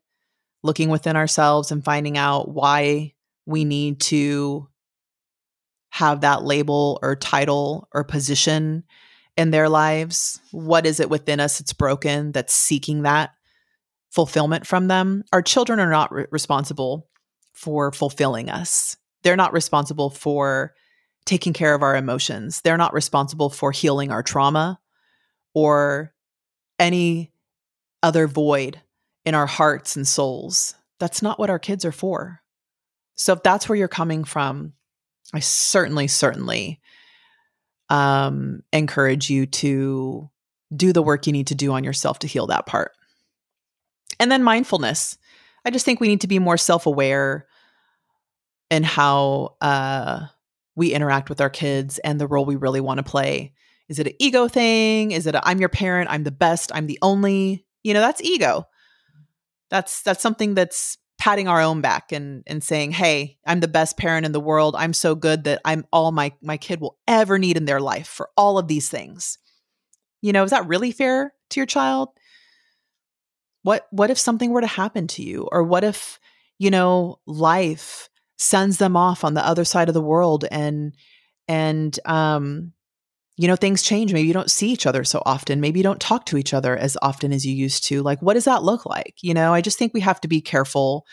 Looking 0.62 0.90
within 0.90 1.16
ourselves 1.16 1.72
and 1.72 1.84
finding 1.84 2.18
out 2.18 2.48
why 2.48 3.14
we 3.46 3.64
need 3.64 4.00
to 4.00 4.68
have 5.90 6.22
that 6.22 6.44
label 6.44 6.98
or 7.02 7.16
title 7.16 7.88
or 7.92 8.04
position 8.04 8.84
in 9.36 9.50
their 9.50 9.68
lives? 9.68 10.40
What 10.50 10.86
is 10.86 11.00
it 11.00 11.10
within 11.10 11.40
us 11.40 11.58
that's 11.58 11.72
broken 11.72 12.32
that's 12.32 12.54
seeking 12.54 13.02
that 13.02 13.30
fulfillment 14.10 14.66
from 14.66 14.88
them? 14.88 15.24
Our 15.32 15.42
children 15.42 15.80
are 15.80 15.90
not 15.90 16.12
re- 16.12 16.26
responsible 16.30 17.08
for 17.52 17.92
fulfilling 17.92 18.48
us. 18.48 18.96
They're 19.22 19.36
not 19.36 19.52
responsible 19.52 20.10
for 20.10 20.74
taking 21.26 21.52
care 21.52 21.74
of 21.74 21.82
our 21.82 21.96
emotions. 21.96 22.62
They're 22.62 22.76
not 22.76 22.94
responsible 22.94 23.50
for 23.50 23.72
healing 23.72 24.10
our 24.10 24.22
trauma 24.22 24.80
or 25.54 26.14
any 26.78 27.32
other 28.02 28.26
void 28.26 28.80
in 29.24 29.34
our 29.34 29.46
hearts 29.46 29.96
and 29.96 30.08
souls. 30.08 30.74
That's 30.98 31.22
not 31.22 31.38
what 31.38 31.50
our 31.50 31.58
kids 31.58 31.84
are 31.84 31.92
for. 31.92 32.40
So 33.14 33.34
if 33.34 33.42
that's 33.42 33.68
where 33.68 33.76
you're 33.76 33.88
coming 33.88 34.24
from, 34.24 34.72
I 35.32 35.40
certainly, 35.40 36.08
certainly 36.08 36.80
um, 37.88 38.62
encourage 38.72 39.30
you 39.30 39.46
to 39.46 40.30
do 40.74 40.92
the 40.92 41.02
work 41.02 41.26
you 41.26 41.32
need 41.32 41.48
to 41.48 41.54
do 41.54 41.72
on 41.72 41.84
yourself 41.84 42.20
to 42.20 42.26
heal 42.26 42.46
that 42.48 42.66
part. 42.66 42.92
And 44.18 44.30
then 44.30 44.42
mindfulness. 44.42 45.18
I 45.64 45.70
just 45.70 45.84
think 45.84 46.00
we 46.00 46.08
need 46.08 46.22
to 46.22 46.28
be 46.28 46.38
more 46.38 46.56
self 46.56 46.86
aware 46.86 47.46
in 48.70 48.82
how 48.84 49.56
uh, 49.60 50.26
we 50.76 50.92
interact 50.92 51.28
with 51.28 51.40
our 51.40 51.50
kids 51.50 51.98
and 51.98 52.20
the 52.20 52.26
role 52.26 52.44
we 52.44 52.56
really 52.56 52.80
want 52.80 52.98
to 52.98 53.02
play. 53.02 53.52
Is 53.88 53.98
it 53.98 54.06
an 54.06 54.14
ego 54.20 54.46
thing? 54.46 55.10
Is 55.10 55.26
it 55.26 55.34
I'm 55.42 55.58
your 55.58 55.68
parent, 55.68 56.10
I'm 56.10 56.22
the 56.22 56.30
best, 56.30 56.70
I'm 56.74 56.86
the 56.86 56.98
only? 57.02 57.66
You 57.82 57.94
know, 57.94 58.00
that's 58.00 58.22
ego. 58.22 58.68
That's 59.70 60.02
that's 60.02 60.22
something 60.22 60.54
that's 60.54 60.98
patting 61.20 61.48
our 61.48 61.60
own 61.60 61.82
back 61.82 62.10
and 62.10 62.42
and 62.46 62.64
saying, 62.64 62.92
"Hey, 62.92 63.38
I'm 63.46 63.60
the 63.60 63.68
best 63.68 63.96
parent 63.96 64.26
in 64.26 64.32
the 64.32 64.40
world. 64.40 64.74
I'm 64.76 64.94
so 64.94 65.14
good 65.14 65.44
that 65.44 65.60
I'm 65.64 65.84
all 65.92 66.10
my 66.10 66.32
my 66.42 66.56
kid 66.56 66.80
will 66.80 66.98
ever 67.06 67.38
need 67.38 67.56
in 67.56 67.66
their 67.66 67.80
life 67.80 68.08
for 68.08 68.30
all 68.36 68.58
of 68.58 68.66
these 68.66 68.88
things." 68.88 69.38
You 70.22 70.32
know, 70.32 70.42
is 70.42 70.50
that 70.50 70.66
really 70.66 70.90
fair 70.92 71.34
to 71.50 71.60
your 71.60 71.66
child? 71.66 72.08
What 73.62 73.86
what 73.90 74.10
if 74.10 74.18
something 74.18 74.50
were 74.50 74.62
to 74.62 74.66
happen 74.66 75.06
to 75.08 75.22
you 75.22 75.48
or 75.52 75.62
what 75.62 75.84
if, 75.84 76.18
you 76.58 76.70
know, 76.70 77.20
life 77.26 78.08
sends 78.38 78.78
them 78.78 78.96
off 78.96 79.22
on 79.22 79.34
the 79.34 79.46
other 79.46 79.64
side 79.64 79.88
of 79.88 79.94
the 79.94 80.00
world 80.00 80.46
and 80.50 80.94
and 81.46 81.98
um 82.06 82.72
you 83.40 83.48
know 83.48 83.56
things 83.56 83.82
change 83.82 84.12
maybe 84.12 84.26
you 84.26 84.34
don't 84.34 84.50
see 84.50 84.70
each 84.70 84.86
other 84.86 85.02
so 85.04 85.22
often 85.24 85.60
maybe 85.60 85.78
you 85.78 85.84
don't 85.84 86.00
talk 86.00 86.26
to 86.26 86.36
each 86.36 86.52
other 86.52 86.76
as 86.76 86.96
often 87.00 87.32
as 87.32 87.46
you 87.46 87.54
used 87.54 87.84
to 87.84 88.02
like 88.02 88.20
what 88.20 88.34
does 88.34 88.44
that 88.44 88.62
look 88.62 88.84
like 88.86 89.14
you 89.22 89.32
know 89.32 89.54
i 89.54 89.60
just 89.60 89.78
think 89.78 89.94
we 89.94 90.00
have 90.00 90.20
to 90.20 90.28
be 90.28 90.40
careful 90.40 91.06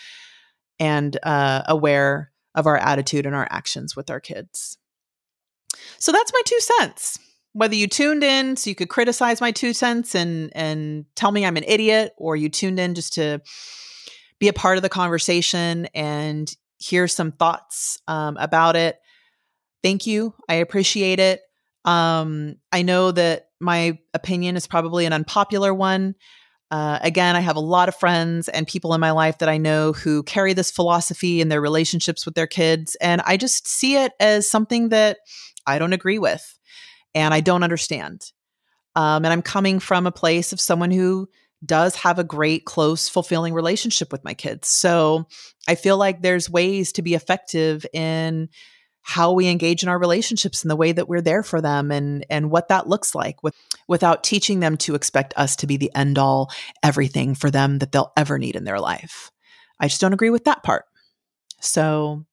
and 0.79 1.17
uh, 1.23 1.63
aware 1.67 2.31
of 2.53 2.67
our 2.67 2.77
attitude 2.77 3.25
and 3.25 3.35
our 3.35 3.47
actions 3.49 3.95
with 3.95 4.09
our 4.09 4.19
kids 4.19 4.77
so 5.99 6.11
that's 6.11 6.33
my 6.33 6.41
two 6.45 6.59
cents 6.59 7.19
whether 7.57 7.73
you 7.73 7.87
tuned 7.87 8.23
in 8.23 8.55
so 8.55 8.69
you 8.69 8.75
could 8.75 8.89
criticize 8.89 9.41
my 9.41 9.51
two 9.51 9.73
cents 9.73 10.13
and 10.13 10.51
and 10.55 11.05
tell 11.15 11.31
me 11.31 11.43
I'm 11.43 11.57
an 11.57 11.63
idiot, 11.67 12.13
or 12.15 12.35
you 12.35 12.49
tuned 12.49 12.79
in 12.79 12.93
just 12.93 13.13
to 13.13 13.41
be 14.39 14.47
a 14.47 14.53
part 14.53 14.77
of 14.77 14.83
the 14.83 14.89
conversation 14.89 15.87
and 15.95 16.55
hear 16.77 17.07
some 17.07 17.31
thoughts 17.31 17.97
um, 18.07 18.37
about 18.37 18.75
it. 18.75 18.99
Thank 19.81 20.05
you. 20.05 20.35
I 20.47 20.55
appreciate 20.55 21.19
it. 21.19 21.41
Um, 21.87 22.57
I 22.71 22.81
know 22.81 23.11
that 23.11 23.47
my 23.59 23.97
opinion 24.13 24.57
is 24.57 24.67
probably 24.67 25.05
an 25.05 25.13
unpopular 25.13 25.73
one. 25.73 26.15
Uh, 26.69 26.99
again, 27.01 27.37
I 27.37 27.39
have 27.39 27.55
a 27.55 27.61
lot 27.61 27.87
of 27.87 27.95
friends 27.95 28.49
and 28.49 28.67
people 28.67 28.93
in 28.93 28.99
my 28.99 29.11
life 29.11 29.37
that 29.37 29.47
I 29.47 29.57
know 29.57 29.93
who 29.93 30.21
carry 30.23 30.51
this 30.51 30.69
philosophy 30.69 31.39
in 31.39 31.47
their 31.47 31.61
relationships 31.61 32.25
with 32.25 32.35
their 32.35 32.45
kids. 32.45 32.95
And 32.95 33.21
I 33.25 33.37
just 33.37 33.67
see 33.69 33.95
it 33.95 34.11
as 34.19 34.49
something 34.49 34.89
that 34.89 35.19
I 35.65 35.79
don't 35.79 35.93
agree 35.93 36.19
with 36.19 36.59
and 37.15 37.33
I 37.33 37.39
don't 37.39 37.63
understand. 37.63 38.33
Um, 38.97 39.23
and 39.23 39.31
I'm 39.31 39.41
coming 39.41 39.79
from 39.79 40.05
a 40.05 40.11
place 40.11 40.51
of 40.51 40.59
someone 40.59 40.91
who 40.91 41.29
does 41.65 41.95
have 41.95 42.19
a 42.19 42.23
great, 42.23 42.65
close, 42.65 43.07
fulfilling 43.07 43.53
relationship 43.53 44.11
with 44.11 44.25
my 44.25 44.33
kids. 44.33 44.67
So 44.67 45.27
I 45.69 45.75
feel 45.75 45.97
like 45.97 46.21
there's 46.21 46.49
ways 46.49 46.91
to 46.93 47.01
be 47.01 47.13
effective 47.13 47.85
in 47.93 48.49
how 49.07 49.31
we 49.31 49.47
engage 49.47 49.83
in 49.83 49.89
our 49.89 49.97
relationships 49.97 50.63
and 50.63 50.69
the 50.69 50.75
way 50.75 50.91
that 50.91 51.07
we're 51.07 51.21
there 51.21 51.41
for 51.41 51.61
them 51.61 51.91
and 51.91 52.25
and 52.29 52.51
what 52.51 52.67
that 52.67 52.89
looks 52.89 53.15
like 53.15 53.41
with, 53.41 53.55
without 53.87 54.21
teaching 54.21 54.59
them 54.59 54.75
to 54.75 54.95
expect 54.95 55.33
us 55.37 55.55
to 55.55 55.65
be 55.65 55.77
the 55.77 55.89
end 55.95 56.17
all 56.17 56.51
everything 56.83 57.33
for 57.33 57.49
them 57.49 57.79
that 57.79 57.93
they'll 57.93 58.11
ever 58.17 58.37
need 58.37 58.57
in 58.57 58.65
their 58.65 58.81
life. 58.81 59.31
I 59.79 59.87
just 59.87 60.01
don't 60.01 60.11
agree 60.11 60.29
with 60.29 60.43
that 60.43 60.61
part. 60.61 60.83
So 61.61 62.25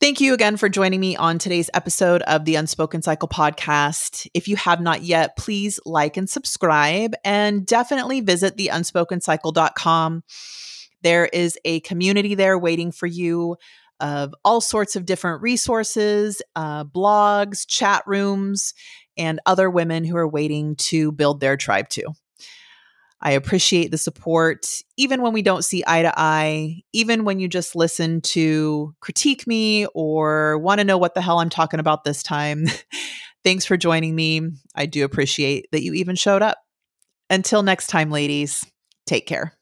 Thank 0.00 0.20
you 0.20 0.32
again 0.32 0.56
for 0.56 0.68
joining 0.68 1.00
me 1.00 1.16
on 1.16 1.38
today's 1.40 1.68
episode 1.74 2.22
of 2.22 2.44
the 2.44 2.54
Unspoken 2.54 3.02
Cycle 3.02 3.26
podcast. 3.26 4.28
If 4.32 4.46
you 4.46 4.54
have 4.54 4.80
not 4.80 5.02
yet, 5.02 5.36
please 5.36 5.80
like 5.84 6.16
and 6.16 6.30
subscribe 6.30 7.16
and 7.24 7.66
definitely 7.66 8.20
visit 8.20 8.56
theunspokencycle.com. 8.56 10.22
There 11.02 11.26
is 11.26 11.58
a 11.64 11.80
community 11.80 12.36
there 12.36 12.56
waiting 12.56 12.92
for 12.92 13.08
you 13.08 13.56
of 14.00 14.34
all 14.44 14.60
sorts 14.60 14.96
of 14.96 15.06
different 15.06 15.42
resources, 15.42 16.42
uh, 16.56 16.84
blogs, 16.84 17.66
chat 17.66 18.02
rooms, 18.06 18.74
and 19.16 19.40
other 19.46 19.68
women 19.68 20.04
who 20.04 20.16
are 20.16 20.28
waiting 20.28 20.76
to 20.76 21.12
build 21.12 21.40
their 21.40 21.56
tribe 21.56 21.88
too. 21.88 22.06
I 23.20 23.32
appreciate 23.32 23.90
the 23.90 23.98
support, 23.98 24.66
even 24.96 25.22
when 25.22 25.32
we 25.32 25.42
don't 25.42 25.64
see 25.64 25.82
eye 25.86 26.02
to 26.02 26.12
eye, 26.16 26.82
even 26.92 27.24
when 27.24 27.40
you 27.40 27.48
just 27.48 27.74
listen 27.74 28.20
to 28.20 28.94
critique 29.00 29.46
me 29.46 29.86
or 29.86 30.58
want 30.58 30.78
to 30.78 30.84
know 30.84 30.98
what 30.98 31.14
the 31.14 31.20
hell 31.20 31.40
I'm 31.40 31.50
talking 31.50 31.80
about 31.80 32.04
this 32.04 32.22
time. 32.22 32.66
Thanks 33.44 33.64
for 33.64 33.76
joining 33.76 34.14
me. 34.14 34.42
I 34.74 34.86
do 34.86 35.04
appreciate 35.04 35.66
that 35.72 35.82
you 35.82 35.94
even 35.94 36.14
showed 36.14 36.42
up. 36.42 36.58
Until 37.28 37.62
next 37.62 37.88
time, 37.88 38.10
ladies, 38.10 38.64
take 39.04 39.26
care. 39.26 39.57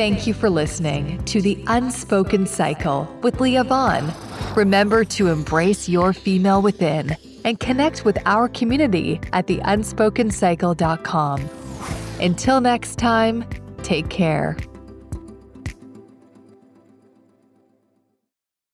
Thank 0.00 0.26
you 0.26 0.32
for 0.32 0.48
listening 0.48 1.22
to 1.26 1.42
The 1.42 1.62
Unspoken 1.66 2.46
Cycle 2.46 3.06
with 3.20 3.38
Leah 3.38 3.64
Vaughn. 3.64 4.10
Remember 4.56 5.04
to 5.04 5.26
embrace 5.26 5.90
your 5.90 6.14
female 6.14 6.62
within 6.62 7.14
and 7.44 7.60
connect 7.60 8.06
with 8.06 8.16
our 8.24 8.48
community 8.48 9.20
at 9.34 9.46
theunspokencycle.com. 9.46 11.50
Until 12.18 12.62
next 12.62 12.98
time, 12.98 13.44
take 13.82 14.08
care. 14.08 14.56